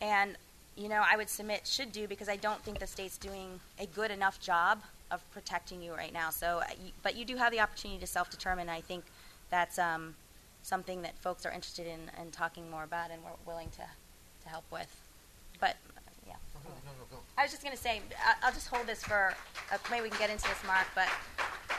[0.00, 0.36] and
[0.76, 3.86] you know I would submit should do because I don't think the state's doing a
[3.86, 6.30] good enough job of protecting you right now.
[6.30, 8.68] So, uh, but you do have the opportunity to self-determine.
[8.68, 9.04] I think
[9.50, 10.16] that's um,
[10.66, 13.84] something that folks are interested in and talking more about, and we're willing to,
[14.42, 15.00] to help with.
[15.60, 15.76] But
[16.26, 16.34] yeah,
[17.38, 18.00] I was just going to say
[18.42, 19.32] I'll just hold this for
[19.72, 20.86] uh, maybe we can get into this, Marc.
[20.94, 21.08] But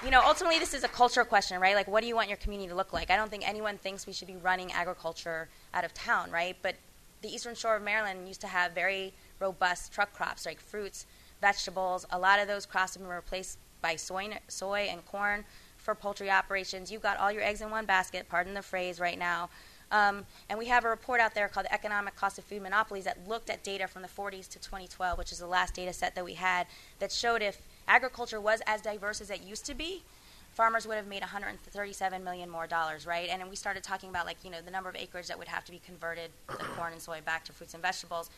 [0.06, 1.76] you know, ultimately, this is a cultural question, right?
[1.76, 3.12] Like, what do you want your community to look like?
[3.12, 6.56] I don't think anyone thinks we should be running agriculture out of town, right?
[6.62, 6.76] But
[7.22, 11.06] the Eastern Shore of Maryland used to have very robust truck crops, like fruits,
[11.42, 12.06] vegetables.
[12.12, 15.44] A lot of those crops have been replaced by soy, soy and corn
[15.88, 16.92] for poultry operations.
[16.92, 19.50] You've got all your eggs in one basket, pardon the phrase, right now.
[19.90, 23.06] Um, and we have a report out there called the Economic Cost of Food Monopolies
[23.06, 26.14] that looked at data from the 40s to 2012, which is the last data set
[26.16, 26.68] that we had,
[27.00, 30.04] that showed if agriculture was as diverse as it used to be,
[30.52, 33.30] farmers would have made 137 million more dollars, right?
[33.30, 35.64] And we started talking about like you know the number of acres that would have
[35.64, 38.30] to be converted, the corn and soy, back to fruits and vegetables.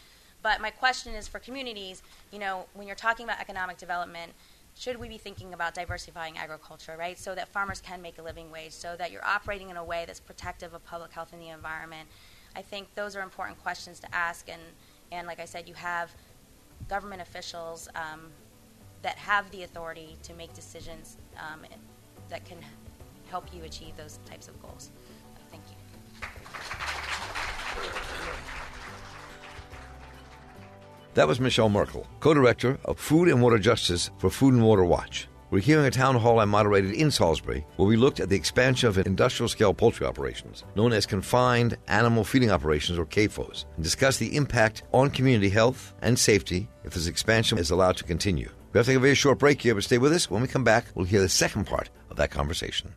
[0.43, 4.33] But my question is for communities, you know, when you're talking about economic development,
[4.79, 7.19] should we be thinking about diversifying agriculture, right?
[7.19, 10.05] So that farmers can make a living wage, so that you're operating in a way
[10.07, 12.07] that's protective of public health and the environment.
[12.55, 14.61] I think those are important questions to ask, and,
[15.11, 16.09] and like I said, you have
[16.87, 18.31] government officials um,
[19.01, 21.65] that have the authority to make decisions um,
[22.29, 22.59] that can
[23.29, 24.91] help you achieve those types of goals.
[25.51, 25.75] Thank you.
[31.15, 34.85] That was Michele Merkel, co director of Food and Water Justice for Food and Water
[34.85, 35.27] Watch.
[35.49, 38.87] We're hearing a town hall I moderated in Salisbury where we looked at the expansion
[38.87, 44.19] of industrial scale poultry operations, known as confined animal feeding operations or CAFOs, and discussed
[44.19, 48.49] the impact on community health and safety if this expansion is allowed to continue.
[48.71, 50.29] We have to take a very short break here, but stay with us.
[50.29, 52.93] When we come back, we'll hear the second part of that conversation.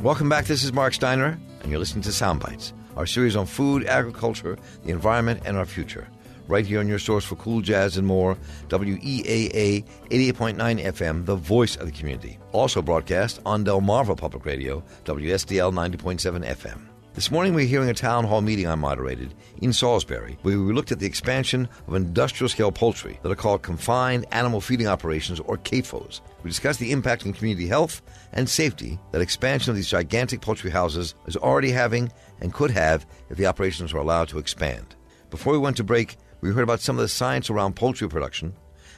[0.00, 0.44] Welcome back.
[0.44, 4.92] This is Marc Steiner, and you're listening to Soundbites, our series on food, agriculture, the
[4.92, 6.06] environment, and our future.
[6.46, 11.74] Right here on your source for cool jazz and more, WEAA 88.9 FM, the voice
[11.74, 12.38] of the community.
[12.52, 16.95] Also broadcast on Delmarva Public Radio, WSDL 90.7 FM.
[17.16, 20.92] This morning we're hearing a town hall meeting I moderated in Salisbury where we looked
[20.92, 25.56] at the expansion of industrial scale poultry that are called confined animal feeding operations or
[25.56, 26.20] CAFOs.
[26.42, 28.02] We discussed the impact on community health
[28.34, 33.06] and safety that expansion of these gigantic poultry houses is already having and could have
[33.30, 34.94] if the operations were allowed to expand.
[35.30, 38.52] Before we went to break, we heard about some of the science around poultry production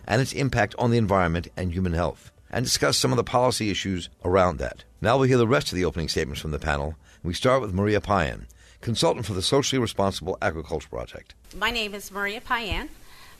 [0.08, 3.70] and its impact on the environment and human health, and discussed some of the policy
[3.70, 4.82] issues around that.
[5.00, 7.74] Now we'll hear the rest of the opening statements from the panel we start with
[7.74, 8.46] Maria Payan,
[8.80, 11.34] consultant for the Socially Responsible Agriculture Project.
[11.56, 12.88] My name is Maria Payan,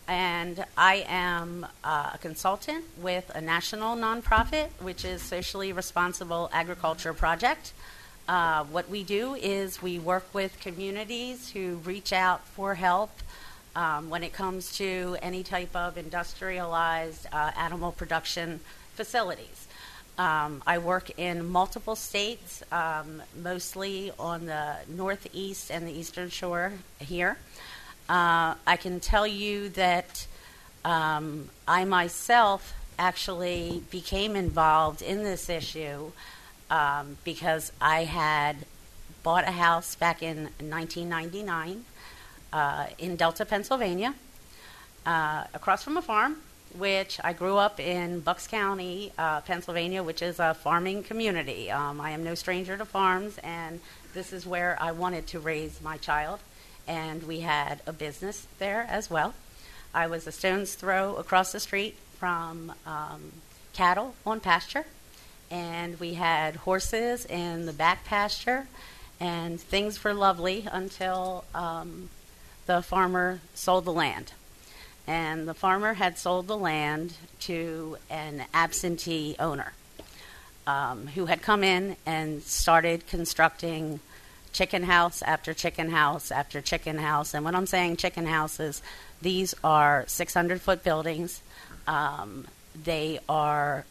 [0.09, 7.15] and I am uh, a consultant with a national nonprofit, which is Socially Responsible Agriculture
[7.15, 7.73] Project.
[8.29, 13.11] Uh, what we do is we work with communities who reach out for help
[13.77, 18.61] um, when it comes to any type of industrialized uh, animal production
[18.95, 19.68] facilities.
[20.19, 26.73] Um, I work in multiple states, um, mostly on the northeast and the eastern shore
[26.99, 27.39] here.
[28.09, 30.27] Uh, I can tell you that
[30.85, 36.11] um, I myself actually became involved in this issue
[36.69, 38.57] um, because I had
[39.23, 41.85] bought a house back in 1999
[42.53, 44.15] uh, in Delta, Pennsylvania,
[45.07, 46.39] uh, across from a farm
[46.79, 51.71] which I grew up in Bucks County, uh, Pennsylvania, which is a farming community.
[51.71, 53.81] Um, I am no stranger to farms, and
[54.15, 56.39] this is where I wanted to raise my child.
[56.87, 59.35] And we had a business there as well.
[59.93, 63.33] I was a stone's throw across the street from um,
[63.73, 64.87] cattle on pasture,
[65.51, 68.69] and we had horses in the back pasture,
[69.19, 72.09] and things were lovely until um,
[72.67, 74.33] the farmer sold the land
[75.09, 79.73] and the farmer had sold the land to an absentee owner
[80.67, 84.01] um, who had come in and started constructing
[84.53, 87.33] chicken house after chicken house after chicken house.
[87.33, 88.83] And when I'm saying chicken houses,
[89.23, 91.41] these are 600 foot buildings.
[91.87, 92.47] Um,
[92.85, 93.87] they are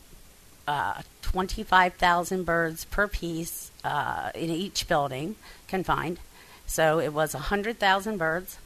[0.67, 5.35] uh, 25,000 birds per piece uh, in each building
[5.67, 6.19] confined.
[6.67, 8.59] So it was 100,000 birds.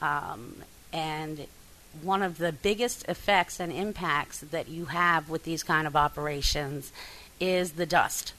[0.00, 1.46] Um, and
[2.02, 6.92] one of the biggest effects and impacts that you have with these kind of operations
[7.40, 8.32] is the dust.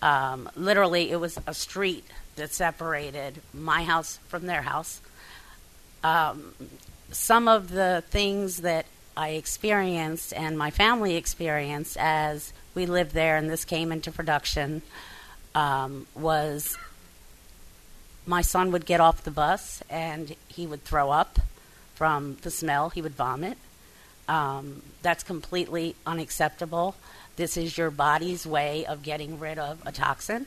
[0.00, 2.04] Um, literally, it was a street
[2.36, 5.00] that separated my house from their house.
[6.02, 6.54] Um,
[7.10, 13.36] some of the things that I experienced and my family experienced as we lived there
[13.36, 14.82] and this came into production
[15.54, 16.78] um, was
[18.26, 21.38] my son would get off the bus and he would throw up
[22.02, 22.90] from the smell.
[22.90, 23.56] He would vomit.
[24.26, 26.96] Um, that's completely unacceptable.
[27.36, 30.46] This is your body's way of getting rid of a toxin.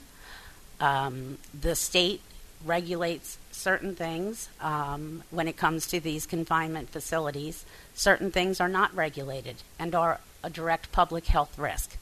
[0.81, 2.19] Um, the state
[2.65, 7.65] regulates certain things um, when it comes to these confinement facilities.
[7.93, 11.95] Certain things are not regulated and are a direct public health risk.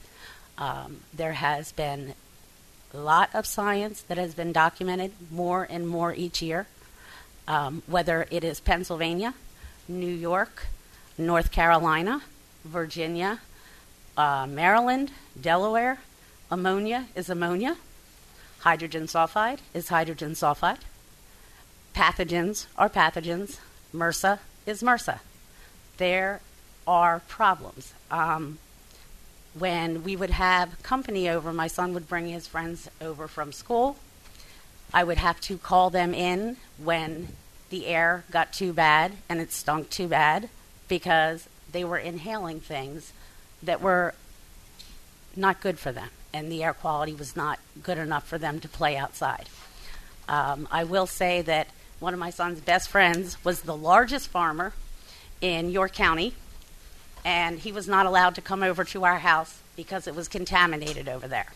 [0.58, 2.14] Um, there has been
[2.92, 6.66] a lot of science that has been documented more and more each year,
[7.46, 9.32] um, whether it is Pennsylvania,
[9.88, 10.66] New York,
[11.18, 12.22] North Carolina,
[12.64, 13.40] Virginia,
[14.16, 15.98] uh, Maryland, Delaware.
[16.50, 17.76] Ammonia is ammonia.
[18.60, 20.78] Hydrogen sulfide is hydrogen sulfide.
[21.94, 23.58] Pathogens are pathogens.
[23.94, 25.20] MRSA is MRSA.
[25.96, 26.40] There
[26.86, 27.92] are problems.
[28.10, 28.58] Um,
[29.56, 33.96] when we would have company over, my son would bring his friends over from school.
[34.92, 37.28] I would have to call them in when
[37.74, 40.48] the air got too bad and it stunk too bad
[40.86, 43.12] because they were inhaling things
[43.64, 44.14] that were
[45.34, 48.68] not good for them, and the air quality was not good enough for them to
[48.68, 49.48] play outside.
[50.28, 51.66] Um, I will say that
[51.98, 54.72] one of my son's best friends was the largest farmer
[55.40, 56.34] in York County,
[57.24, 61.08] and he was not allowed to come over to our house because it was contaminated
[61.08, 61.50] over there.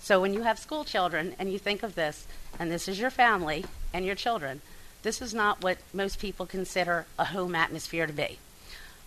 [0.00, 2.26] So when you have school children and you think of this,
[2.58, 4.62] and this is your family and your children,
[5.02, 8.38] this is not what most people consider a home atmosphere to be.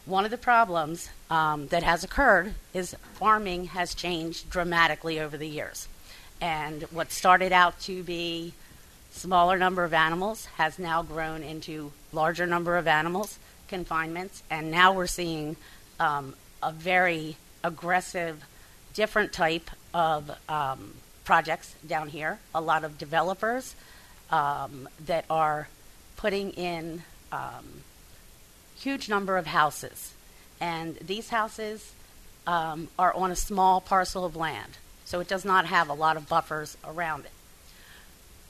[0.06, 5.48] One of the problems um, that has occurred is farming has changed dramatically over the
[5.48, 5.88] years.
[6.40, 8.54] And what started out to be
[9.12, 13.38] smaller number of animals has now grown into larger number of animals,
[13.68, 15.56] confinements, and now we're seeing
[16.00, 16.34] um,
[16.64, 18.44] a very aggressive,
[18.94, 20.94] different type of um,
[21.26, 22.40] projects down here.
[22.56, 23.76] A lot of developers
[24.32, 25.68] um, that are
[26.22, 27.02] putting in
[27.32, 27.82] um,
[28.80, 30.14] huge number of houses,
[30.60, 31.94] and these houses
[32.46, 36.16] um, are on a small parcel of land, so it does not have a lot
[36.16, 37.32] of buffers around it.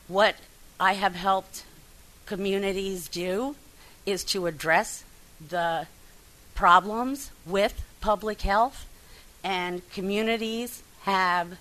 [0.10, 0.36] What
[0.82, 1.64] I have helped
[2.26, 3.56] communities do
[4.06, 5.06] is to address
[5.50, 5.88] the
[6.54, 8.86] problems with public health,
[9.46, 11.58] and communities have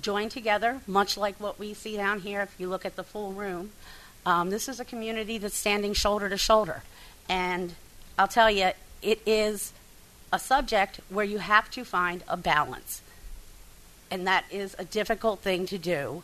[0.00, 3.32] joined together, much like what we see down here if you look at the full
[3.32, 3.72] room.
[4.26, 6.82] Um, this is a community that's standing shoulder to shoulder.
[7.28, 7.74] And
[8.18, 8.70] I'll tell you,
[9.02, 9.72] it is
[10.32, 13.02] a subject where you have to find a balance.
[14.10, 16.22] And that is a difficult thing to do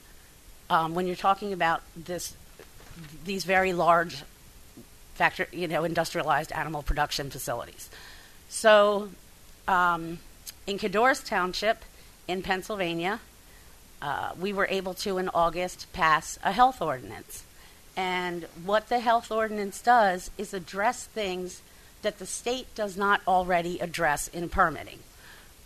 [0.70, 2.34] um, when you're talking about this,
[3.24, 4.22] these very large
[5.14, 7.90] factor, you know, industrialized animal production facilities.
[8.48, 9.10] So,
[9.68, 10.18] um,
[10.66, 11.84] in Codorus Township
[12.26, 13.20] in Pennsylvania,
[14.02, 17.44] uh, we were able to in August pass a health ordinance.
[17.96, 21.62] And what the health ordinance does is address things
[22.02, 24.98] that the state does not already address in permitting.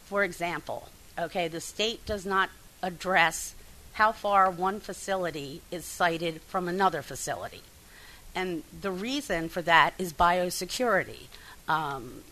[0.04, 2.50] For example, okay, the state does not
[2.82, 3.54] address
[3.94, 7.62] how far one facility is sited from another facility.
[8.34, 11.26] And the reason for that is biosecurity.
[11.66, 12.22] Um,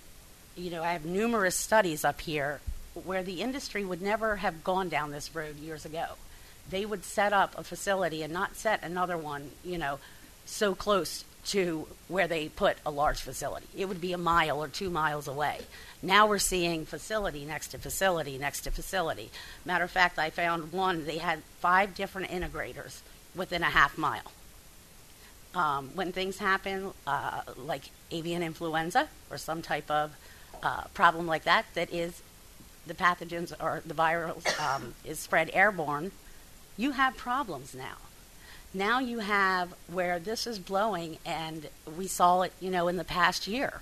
[0.57, 2.61] you know, I have numerous studies up here
[3.05, 6.07] where the industry would never have gone down this road years ago.
[6.71, 9.99] They would set up a facility and not set another one, you know,
[10.45, 13.67] so close to where they put a large facility.
[13.77, 15.61] It would be a mile or two miles away.
[16.03, 19.31] Now we're seeing facility next to facility next to facility.
[19.64, 23.01] Matter of fact, I found one, they had five different integrators
[23.35, 24.33] within a half mile.
[25.55, 30.14] Um, when things happen, uh, like avian influenza or some type of
[30.62, 32.23] uh, problem like that, that is
[32.87, 36.11] the pathogens or the virus um, is spread airborne,
[36.77, 37.97] you have problems now.
[38.74, 43.05] Now you have where this is blowing, and we saw it, you know, in the
[43.05, 43.81] past year,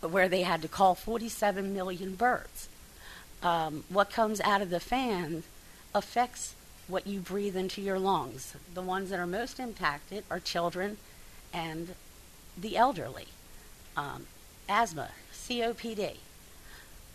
[0.00, 2.68] where they had to call 47 million birds.
[3.42, 5.44] Um, what comes out of the fan
[5.94, 6.54] affects
[6.88, 8.54] what you breathe into your lungs.
[8.74, 10.96] The ones that are most impacted are children
[11.52, 11.94] and
[12.58, 13.26] the elderly.
[13.96, 14.26] Um,
[14.68, 16.16] asthma, COPD.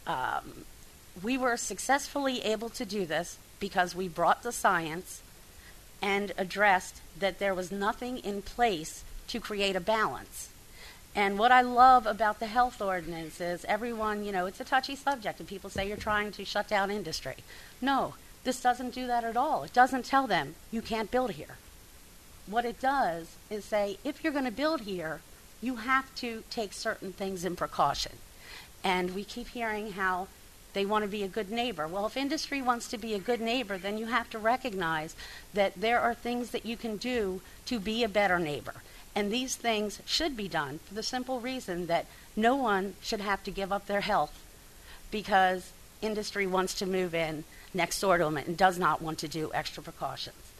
[0.07, 0.65] Um,
[1.21, 5.21] we were successfully able to do this because we brought the science
[6.01, 10.49] and addressed that there was nothing in place to create a balance.
[11.15, 14.95] And what I love about the health ordinance is everyone, you know, it's a touchy
[14.97, 17.35] subject, and people say you're trying to shut down industry.
[17.81, 19.63] No, this doesn't do that at all.
[19.63, 21.57] It doesn't tell them you can't build here.
[22.47, 25.21] What it does is say if you're going to build here,
[25.61, 28.11] you have to take certain things in precaution.
[28.83, 30.27] And we keep hearing how
[30.75, 31.87] they want to be a good neighbor.
[31.87, 35.15] Well, if industry wants to be a good neighbor, then you have to recognize
[35.55, 38.75] that there are things that you can do to be a better neighbor.
[39.15, 42.05] And these things should be done for the simple reason that
[42.35, 44.43] no one should have to give up their health
[45.09, 45.71] because
[46.01, 49.51] industry wants to move in next door to them and does not want to do
[49.53, 50.51] extra precautions.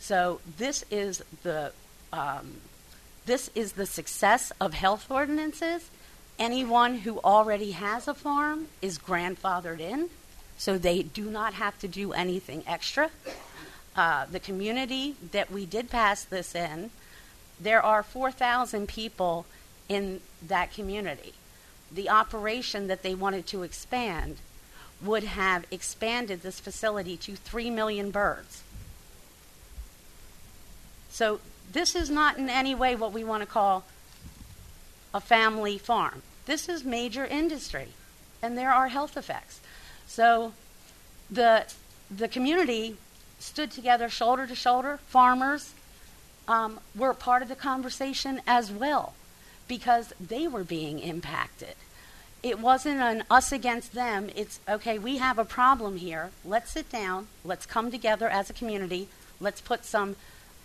[0.00, 1.72] So this is the
[2.12, 2.54] um,
[3.26, 5.90] this is the success of health ordinances
[6.40, 10.08] anyone who already has a farm is grandfathered in,
[10.56, 13.10] so they do not have to do anything extra.
[13.94, 16.90] Uh, the community that we did pass this in,
[17.60, 19.44] there are 4,000 people
[19.88, 21.34] in that community.
[21.92, 24.38] The operation that they wanted to expand
[25.02, 28.62] would have expanded this facility to 3 million birds.
[31.10, 31.40] So,
[31.72, 33.84] this is not in any way what we want to call
[35.12, 36.22] a family farm.
[36.50, 37.90] This is major industry,
[38.42, 39.60] and there are health effects.
[40.08, 40.52] So
[41.30, 41.64] the,
[42.10, 42.96] the community
[43.38, 45.74] stood together shoulder to shoulder, farmers,
[46.48, 49.14] um, were part of the conversation as well
[49.68, 51.76] because they were being impacted.
[52.42, 54.28] It wasn't an us against them.
[54.34, 56.32] It's okay, we have a problem here.
[56.44, 57.28] Let's sit down.
[57.44, 59.06] Let's come together as a community.
[59.38, 60.16] Let's put some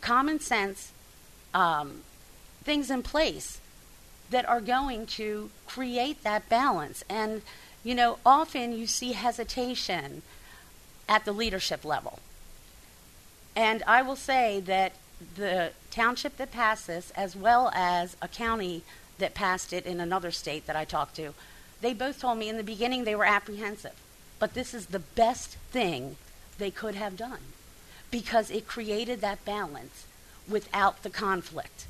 [0.01, 0.93] common sense
[1.53, 2.01] um,
[2.63, 3.59] things in place
[4.29, 7.03] that are going to create that balance.
[7.09, 7.41] And,
[7.83, 10.21] you know, often you see hesitation
[11.09, 12.19] at the leadership level.
[13.55, 14.93] And I will say that
[15.35, 18.83] the township that passed this, as well as a county
[19.17, 21.33] that passed it in another state that I talked to,
[21.81, 23.95] they both told me in the beginning they were apprehensive.
[24.39, 26.15] But this is the best thing
[26.57, 27.39] they could have done
[28.11, 30.05] because it created that balance
[30.47, 31.85] without the conflict.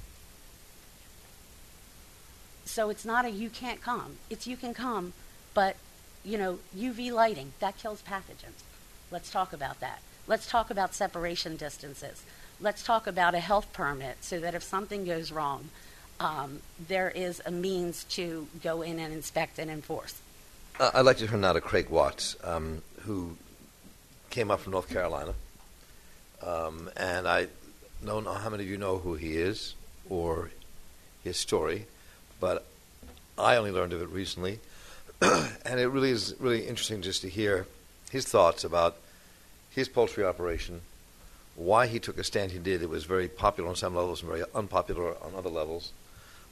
[2.66, 5.13] So it's not a you can't come, it's you can come,
[5.53, 5.76] but
[6.24, 8.63] you know, UV lighting, that kills pathogens.
[9.11, 10.01] Let's talk about that.
[10.28, 12.24] Let's talk about separation distances
[12.59, 15.70] let's talk about a health permit so that if something goes wrong,
[16.20, 20.16] um, there is a means to go in and inspect and enforce.
[20.80, 23.38] Uh, I'd like to turn now to Craig Watts, um, who
[24.30, 25.34] came up from North Carolina.
[26.45, 27.47] Um, and I
[28.05, 29.74] don't know how many of you know who he is
[30.09, 30.51] or
[31.24, 31.88] his story,
[32.40, 32.66] but
[33.38, 34.60] I only learned of it recently.
[35.22, 37.68] and it really is really interesting just to hear
[38.12, 38.98] his thoughts about
[39.70, 40.82] his poultry operation
[41.56, 42.82] why he took a stand he did.
[42.82, 45.92] It was very popular on some levels and very unpopular on other levels,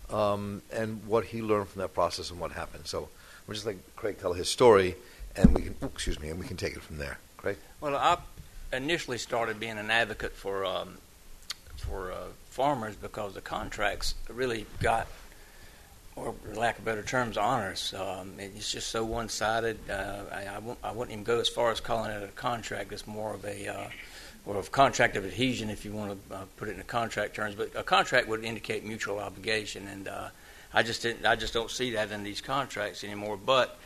[0.10, 2.88] um, and what he learned from that process and what happened.
[2.88, 3.10] So
[3.48, 4.96] we're just like Craig tell his story,
[5.36, 7.20] and we can excuse me, and we can take it from there.
[7.38, 7.58] Craig.
[7.82, 8.18] Well, I
[8.76, 10.98] initially started being an advocate for um,
[11.76, 12.18] for uh,
[12.50, 15.08] farmers because the contracts really got.
[16.16, 17.94] Or, for lack of better terms, honors.
[17.94, 19.90] Um, it's just so one-sided.
[19.90, 22.92] Uh, I, I, won't, I wouldn't even go as far as calling it a contract.
[22.92, 23.88] It's more of a uh,
[24.46, 27.56] or of contract of adhesion, if you want to uh, put it in contract terms.
[27.56, 30.30] But a contract would indicate mutual obligation, and uh,
[30.74, 33.38] I just didn't, I just don't see that in these contracts anymore.
[33.38, 33.80] But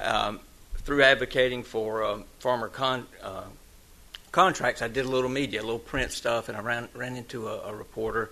[0.00, 0.40] um,
[0.76, 3.44] through advocating for um, farmer con, uh,
[4.30, 7.48] contracts, I did a little media, a little print stuff, and I ran ran into
[7.48, 8.30] a, a reporter,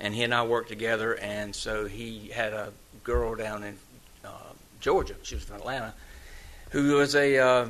[0.00, 1.14] and he and I worked together.
[1.14, 2.72] And so he had a
[3.04, 3.76] girl down in
[4.24, 5.14] uh, Georgia.
[5.22, 5.94] She was from Atlanta
[6.70, 7.68] who was a uh,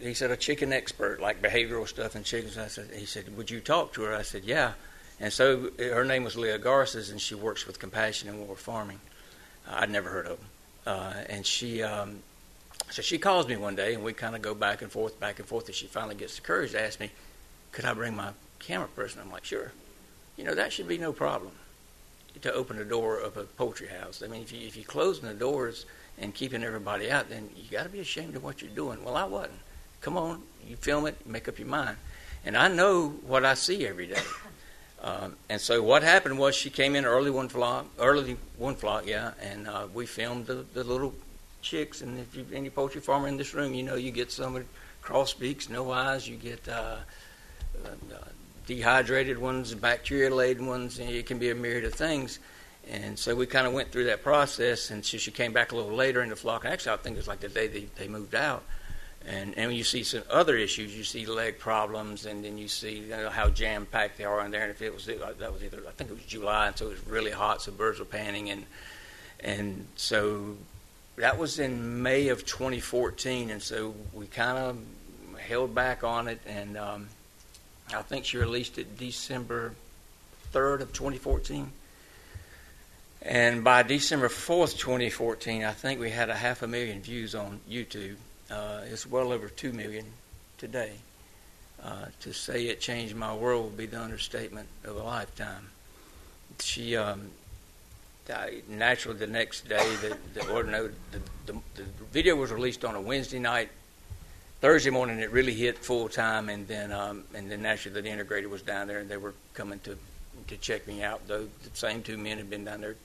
[0.00, 2.58] he said a chicken expert, like behavioral stuff and chickens.
[2.58, 4.72] I said he said, "Would you talk to her?" I said, "Yeah."
[5.20, 9.00] And so her name was Leah Garces, and she works with Compassion in World Farming.
[9.68, 10.48] Uh, I'd never heard of them,
[10.86, 11.82] uh, and she.
[11.82, 12.22] Um,
[12.90, 15.38] so she calls me one day, and we kind of go back and forth, back
[15.38, 17.10] and forth, and she finally gets the courage to ask me,
[17.72, 19.72] "Could I bring my camera person?" I'm like, "Sure."
[20.38, 21.52] You know that should be no problem
[22.42, 24.22] to open the door of a poultry house.
[24.24, 25.84] I mean, if you if you're closing the doors
[26.16, 29.04] and keeping everybody out, then you got to be ashamed of what you're doing.
[29.04, 29.58] Well, I wasn't.
[30.00, 31.96] Come on, you film it, make up your mind.
[32.44, 34.22] And I know what I see every day.
[35.00, 39.06] Um, and so what happened was she came in early one flock, early one flock,
[39.06, 41.14] yeah, and uh, we filmed the, the little
[41.62, 42.02] chicks.
[42.02, 44.66] And if you any poultry farmer in this room, you know you get some with
[45.00, 46.26] cross beaks, no eyes.
[46.26, 46.96] You get uh,
[47.84, 48.16] uh,
[48.68, 51.00] dehydrated ones, bacteria laden ones.
[51.00, 52.38] And it can be a myriad of things.
[52.90, 55.76] And so we kind of went through that process, and so she came back a
[55.76, 56.64] little later in the flock.
[56.64, 58.62] Actually, I think it was like the day they, they moved out.
[59.26, 63.00] And and you see some other issues, you see leg problems, and then you see
[63.00, 64.62] you know, how jam packed they are in there.
[64.62, 66.90] And if it was that was either I think it was July, and so it
[66.90, 68.64] was really hot, so birds were panning, and
[69.40, 70.56] and so
[71.16, 74.78] that was in May of 2014, and so we kind of
[75.38, 77.08] held back on it, and um,
[77.94, 79.74] I think she released it December
[80.52, 81.72] 3rd of 2014.
[83.22, 87.60] And by December 4th, 2014, I think we had a half a million views on
[87.68, 88.16] YouTube.
[88.50, 90.04] Uh, it's well over 2 million
[90.58, 90.92] today.
[91.82, 95.68] Uh, to say it changed my world would be the understatement of a lifetime.
[96.60, 97.30] She, um,
[98.68, 103.38] naturally, the next day, the, the, the, the, the video was released on a Wednesday
[103.38, 103.70] night.
[104.60, 108.50] Thursday morning, it really hit full time, and then um, and then naturally, the integrator
[108.50, 109.96] was down there, and they were coming to
[110.48, 111.20] to check me out.
[111.28, 112.96] Though the same two men had been down there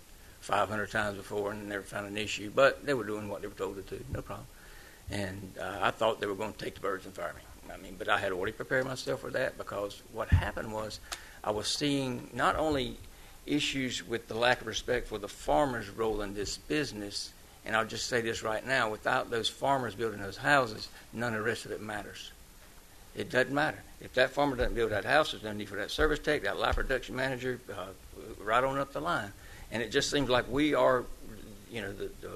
[0.43, 2.51] 500 times before and never found an issue.
[2.54, 4.47] But they were doing what they were told to do, no problem.
[5.10, 7.74] And uh, I thought they were going to take the birds and fire me.
[7.74, 10.99] I mean, but I had already prepared myself for that because what happened was
[11.43, 12.97] I was seeing not only
[13.45, 17.32] issues with the lack of respect for the farmers' role in this business,
[17.66, 21.39] and I'll just say this right now: without those farmers building those houses, none of
[21.39, 22.32] the rest of it matters.
[23.16, 25.32] It doesn't matter if that farmer doesn't build that house.
[25.32, 27.88] There's no need for that service tech, that live production manager, uh,
[28.43, 29.32] right on up the line
[29.74, 31.03] and it just seems like we are,
[31.70, 32.32] you know, the, the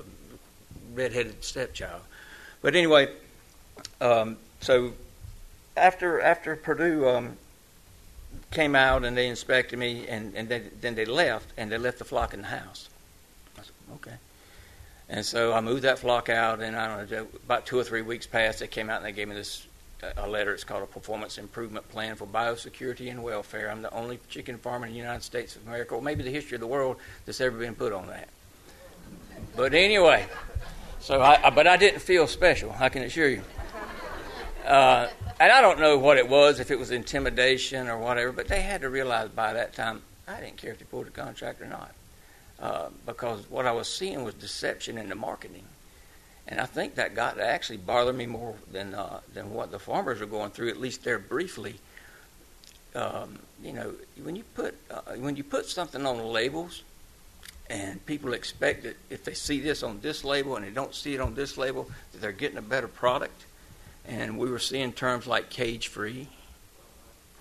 [0.94, 2.02] redheaded stepchild.
[2.64, 3.10] But anyway,
[4.02, 4.94] um, so
[5.78, 7.38] after after Perdue um,
[8.50, 12.00] came out and they inspected me, and, and they, then they left, and they left
[12.00, 12.90] the flock in the house.
[15.10, 18.02] And so I moved that flock out, and I don't know, about two or three
[18.02, 18.60] weeks passed.
[18.60, 19.66] They came out and they gave me this
[20.18, 20.54] a letter.
[20.54, 23.72] It's called a Performance Improvement Plan for Biosecurity and Welfare.
[23.72, 26.56] I'm the only chicken farmer in the United States of America, or maybe the history
[26.56, 28.28] of the world, that's ever been put on that.
[29.56, 30.28] But anyway,
[31.00, 32.76] so I, but I didn't feel special.
[32.78, 33.42] I can assure you.
[34.66, 35.08] Uh,
[35.40, 38.62] and I don't know what it was, if it was intimidation or whatever, but they
[38.62, 41.66] had to realize by that time I didn't care if they pulled a contract or
[41.66, 41.92] not.
[42.60, 45.66] Uh, because what I was seeing was deception in the marketing.
[46.48, 50.22] And I think that got actually bother me more than uh, than what the farmers
[50.22, 51.76] are going through, at least there briefly.
[52.96, 53.94] Um, you know,
[54.24, 56.84] when you put uh, when you put something on the labels,
[57.70, 61.14] and people expect that if they see this on this label and they don't see
[61.14, 63.46] it on this label, that they're getting a better product.
[64.08, 66.30] And we were seeing terms like cage free,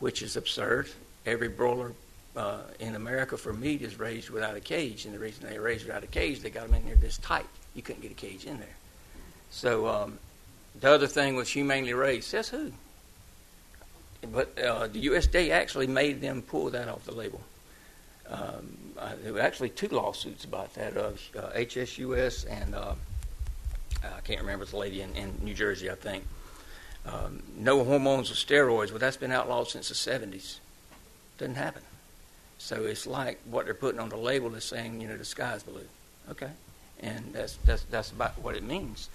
[0.00, 0.90] which is absurd.
[1.24, 1.92] Every broiler
[2.36, 5.86] uh, in America for meat is raised without a cage, and the reason they raised
[5.86, 7.46] without a cage, they got them in there this tight.
[7.74, 8.76] You couldn't get a cage in there.
[9.50, 10.18] So um,
[10.80, 12.28] the other thing was humanely raised.
[12.28, 12.72] Says who?
[14.32, 17.40] But uh, the USDA actually made them pull that off the label.
[18.28, 22.94] Um, uh, there were actually two lawsuits about that of uh, HSUS and uh,
[24.02, 26.24] I can't remember the lady in, in New Jersey, I think.
[27.06, 28.90] Um, no hormones or steroids.
[28.90, 30.58] Well, that's been outlawed since the 70s.
[31.38, 31.82] Doesn't happen.
[32.66, 35.62] So it's like what they're putting on the label is saying, you know, the sky's
[35.62, 35.86] blue.
[36.32, 36.50] Okay,
[36.98, 39.08] and that's that's that's about what it means.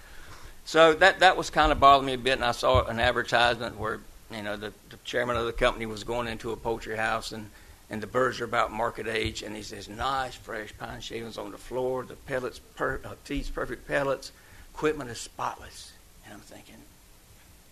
[0.64, 3.76] So that that was kind of bothering me a bit, and I saw an advertisement
[3.76, 4.00] where
[4.30, 7.50] you know the, the chairman of the company was going into a poultry house and
[7.90, 11.52] and the birds are about market age, and he says nice fresh pine shavings on
[11.52, 14.32] the floor, the pellets, per, uh, teats perfect pellets,
[14.72, 15.92] equipment is spotless,
[16.24, 16.76] and I'm thinking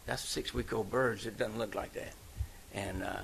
[0.05, 1.25] that's six week old birds.
[1.25, 2.13] It doesn't look like that,
[2.75, 3.17] and uh,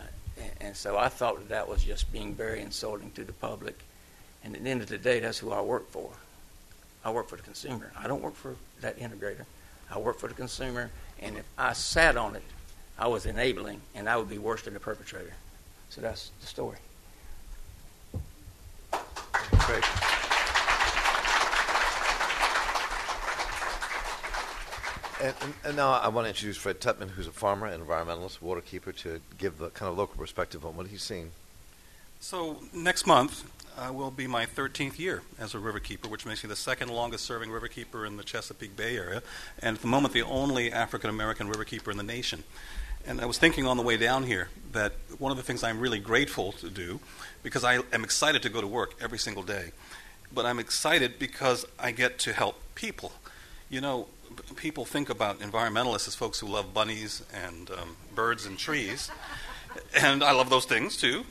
[0.61, 3.79] and so I thought that that was just being very insulting to the public.
[4.45, 6.11] And at the end of the day, that's who I work for.
[7.05, 7.93] I work for the consumer.
[7.99, 9.45] I don't work for that integrator.
[9.91, 12.43] I work for the consumer, and if I sat on it,
[12.99, 15.35] I was enabling, and I would be worse than the perpetrator.
[15.91, 16.79] So that's the story.
[18.91, 19.85] Great.
[25.23, 28.95] And, and, now I want to introduce Fred Tutman, who's a farmer, and environmentalist, waterkeeper,
[28.97, 31.31] to give the kind of local perspective on what he's seeing.
[32.21, 33.45] So next month,
[33.79, 37.25] uh, will be my 13th year as a riverkeeper, which makes me the second longest
[37.25, 39.23] serving riverkeeper in the Chesapeake Bay area,
[39.63, 42.45] and at the moment the only African American riverkeeper in the nation.
[43.07, 45.79] And I was thinking on the way down here that one of the things I'm
[45.79, 47.01] really grateful to do,
[47.43, 49.71] because I am excited to go to work every single day,
[50.35, 53.13] but I'm excited because I get to help people.
[53.71, 54.07] You know,
[54.57, 59.11] people think about environmentalists as folks who love bunnies and um, birds and trees,
[59.95, 61.25] and I love those things too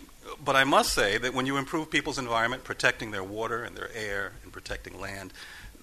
[0.43, 3.89] but I must say that when you improve people's environment, protecting their water and their
[3.93, 5.34] air and protecting land,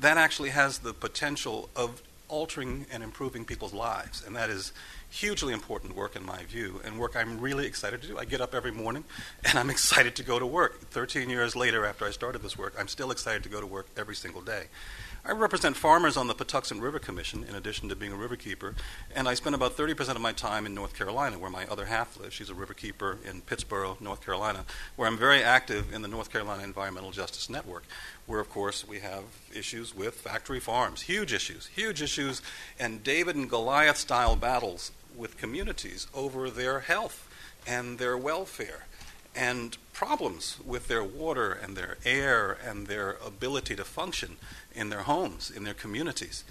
[0.00, 4.24] that actually has the potential of altering and improving people's lives.
[4.26, 4.72] And that is
[5.10, 8.18] hugely important work in my view, and work I'm really excited to do.
[8.18, 9.04] I get up every morning
[9.44, 10.80] and I'm excited to go to work.
[10.90, 13.86] 13 years later, after I started this work, I'm still excited to go to work
[13.96, 14.64] every single day.
[15.24, 18.74] I represent farmers on the Patuxent River Commission, in addition to being a riverkeeper,
[19.14, 22.18] and I spend about 30% of my time in North Carolina, where my other half
[22.18, 22.34] lives.
[22.34, 24.64] She's a riverkeeper in Pittsboro, North Carolina,
[24.96, 27.84] where I'm very active in the North Carolina Environmental Justice Network,
[28.26, 29.22] where, of course, we have
[29.54, 32.42] issues with factory farms, huge issues, huge issues,
[32.80, 37.28] and David and Goliath style battles with communities over their health
[37.64, 38.86] and their welfare
[39.34, 44.36] and problems with their water and their air and their ability to function
[44.74, 46.44] in their homes, in their communities.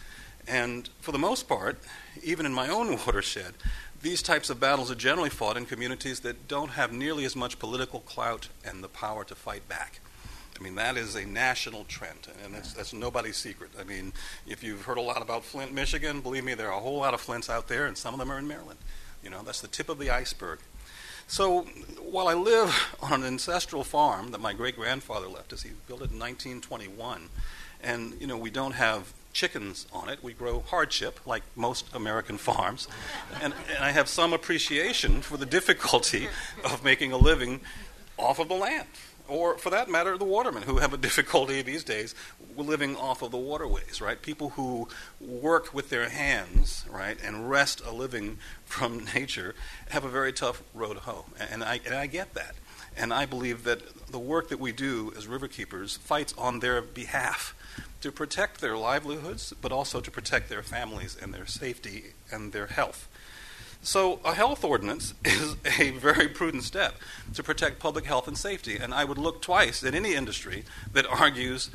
[0.48, 1.80] And for the most part,
[2.24, 3.54] even in my own watershed,
[4.02, 7.60] these types of battles are generally fought in communities that don't have nearly as much
[7.60, 10.00] political clout and the power to fight back.
[10.60, 13.72] I mean, that is a national trend, and that's, that's nobody's secret.
[13.80, 14.14] I mean,
[14.46, 17.14] if you've heard a lot about Flint, Michigan, believe me, there are a whole lot
[17.14, 18.78] of Flints out there, and some of them are in Maryland.
[19.24, 20.60] You know, that's the tip of the iceberg.
[21.32, 21.62] So
[22.02, 26.02] while I live on an ancestral farm that my great grandfather left us, he built
[26.02, 27.30] it in 1921,
[27.82, 30.22] and you know we don't have chickens on it.
[30.22, 32.90] We grow hardship like most American farms,
[33.42, 36.28] and, and I have some appreciation for the difficulty
[36.66, 37.62] of making a living
[38.18, 38.90] off of the land
[39.28, 42.16] or for that matter, the watermen who have a difficulty these days
[42.58, 44.22] living off of the waterways, right?
[44.22, 44.88] People who
[45.20, 49.56] work with their hands, right, and wrest a living from nature
[49.90, 51.26] have a very tough road hoe.
[51.40, 52.56] And I, and I get that.
[52.96, 57.56] And I believe that the work that we do as riverkeepers fights on their behalf
[58.02, 62.68] to protect their livelihoods, but also to protect their families and their safety and their
[62.68, 63.08] health.
[63.84, 66.96] So, a health ordinance is a very prudent step
[67.34, 68.78] to protect public health and safety.
[68.78, 70.64] And I would look twice at any industry
[70.94, 71.72] that argues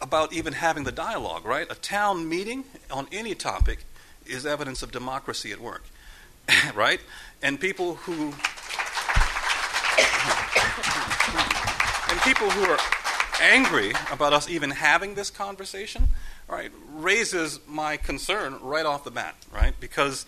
[0.00, 1.66] about even having the dialogue, right?
[1.70, 3.84] A town meeting on any topic
[4.26, 5.82] is evidence of democracy at work,
[6.74, 7.00] right?
[7.42, 8.34] And people who.
[12.10, 12.78] and people who are
[13.40, 16.08] angry about us even having this conversation,
[16.46, 19.74] right, raises my concern right off the bat, right?
[19.80, 20.26] Because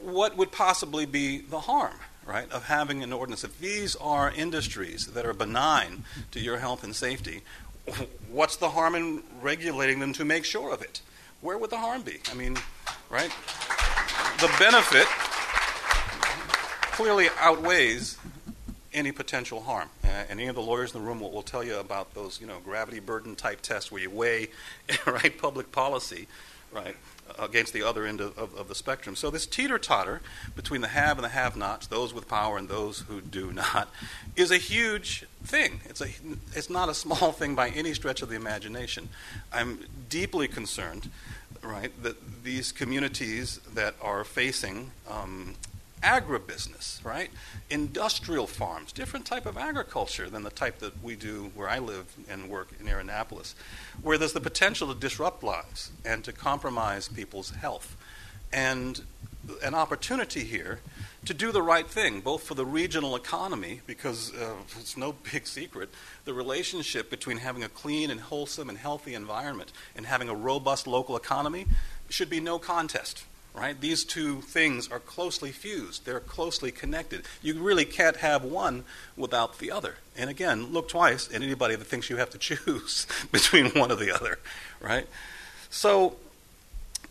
[0.00, 1.94] what would possibly be the harm,
[2.26, 3.44] right, of having an ordinance?
[3.44, 7.42] If these are industries that are benign to your health and safety,
[8.30, 11.00] what's the harm in regulating them to make sure of it?
[11.40, 12.20] Where would the harm be?
[12.30, 12.56] I mean,
[13.10, 13.30] right?
[14.40, 15.06] The benefit
[16.94, 18.16] clearly outweighs
[18.94, 19.90] any potential harm.
[20.02, 22.40] Uh, and any of the lawyers in the room will, will, tell you about those,
[22.40, 24.48] you know, gravity burden type tests where you weigh,
[25.06, 26.28] right, public policy,
[26.74, 26.96] right,
[27.38, 29.16] against the other end of, of, of the spectrum.
[29.16, 30.20] So this teeter totter
[30.54, 33.88] between the have and the have nots, those with power and those who do not,
[34.36, 35.80] is a huge thing.
[35.86, 36.08] It's, a,
[36.52, 39.08] it's not a small thing by any stretch of the imagination.
[39.52, 41.10] I'm deeply concerned,
[41.62, 45.54] right, that these communities that are facing um,
[46.04, 47.30] agribusiness, right?
[47.70, 52.14] Industrial farms, different type of agriculture than the type that we do where I live
[52.28, 53.54] and work in Annapolis,
[54.02, 57.96] where there's the potential to disrupt lives and to compromise people's health.
[58.52, 59.00] And
[59.62, 60.80] an opportunity here
[61.24, 65.46] to do the right thing, both for the regional economy, because uh, it's no big
[65.46, 65.90] secret,
[66.24, 70.86] the relationship between having a clean and wholesome and healthy environment and having a robust
[70.86, 71.66] local economy
[72.10, 73.24] should be no contest
[73.54, 73.80] right?
[73.80, 77.22] These two things are closely fused, they're closely connected.
[77.40, 78.84] You really can't have one
[79.16, 79.96] without the other.
[80.16, 83.96] And again, look twice at anybody that thinks you have to choose between one or
[83.96, 84.38] the other,
[84.80, 85.06] right?
[85.70, 86.16] So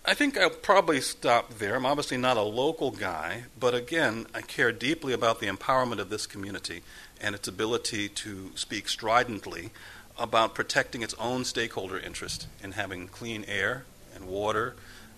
[0.06, 1.76] I think I'll probably stop there.
[1.76, 6.10] I'm obviously not a local guy, but again, I care deeply about the empowerment of
[6.10, 6.82] this community
[7.22, 9.72] and its ability to speak stridently
[10.18, 14.76] about protecting its own stakeholder interest in having clean air and water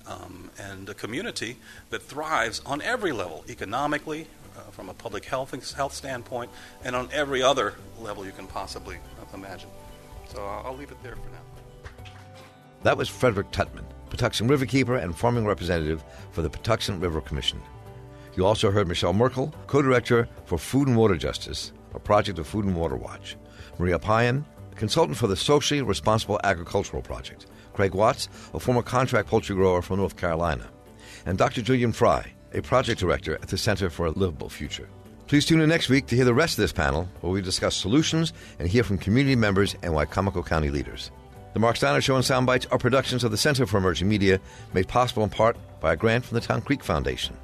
[0.08, 1.58] um, and a community
[1.90, 4.28] that thrives on every level, economically,
[4.58, 6.50] uh, from a public health, health standpoint,
[6.84, 8.98] and on every other level you can possibly
[9.34, 9.70] imagine.
[10.30, 12.02] So I'll, I'll leave it there for now.
[12.84, 17.62] That was Frederick Tutman, Patuxent Riverkeeper and farming representative for the Patuxent River Commission.
[18.36, 22.48] You also heard Michele Merkel, co director for Food and Water Justice, a project of
[22.48, 23.38] Food and Water Watch,
[23.80, 24.46] Maria Payan,
[24.76, 30.00] consultant for the Socially Responsible Agricultural Project, Craig Watts, a former contract poultry grower from
[30.00, 30.68] North Carolina,
[31.26, 31.62] and Dr.
[31.62, 34.90] Jillian Fry, a project director at the Center for a Livable Future.
[35.28, 37.76] Please tune in next week to hear the rest of this panel, where we discuss
[37.76, 41.12] solutions and hear from community members and Wicomico County leaders.
[41.54, 44.40] The Marc Steiner Show and Soundbites are productions of the Center for Emerging Media,
[44.74, 47.36] made possible in part by a grant from the Town Creek Foundation.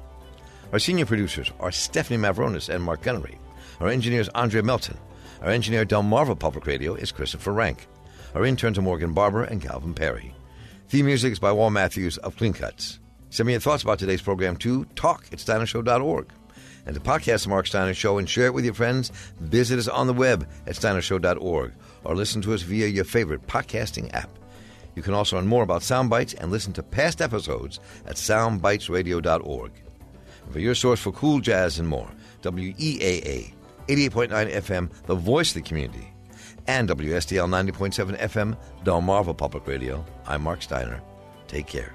[0.72, 3.38] Our senior producers are Stephanie Mavronis and Mark Gunnery.
[3.80, 4.96] Our engineer is Andrea Melton.
[5.42, 7.88] Our engineer at Delmarva Public Radio is Christopher Rank.
[8.34, 10.34] Our interns are Morgan Barber and Calvin Perry.
[10.88, 12.98] Theme music is by Wal Matthews of Clean Cuts.
[13.28, 16.32] Send me your thoughts about today's program to talk at steinershow.org.
[16.86, 19.86] And to podcast the Marc Steiner Show and share it with your friends, visit us
[19.86, 21.72] on the web at steinershow.org
[22.04, 24.30] or listen to us via your favorite podcasting app.
[24.94, 29.72] You can also learn more about Soundbites and listen to past episodes at soundbitesradio.org.
[30.44, 32.10] And for your source for cool jazz and more,
[32.40, 33.52] WEAA
[33.88, 36.11] 88.9 FM, the voice of the community
[36.66, 40.04] and WSDL 90.7 FM, Delmarva Public Radio.
[40.26, 41.02] I'm Marc Steiner.
[41.48, 41.94] Take care.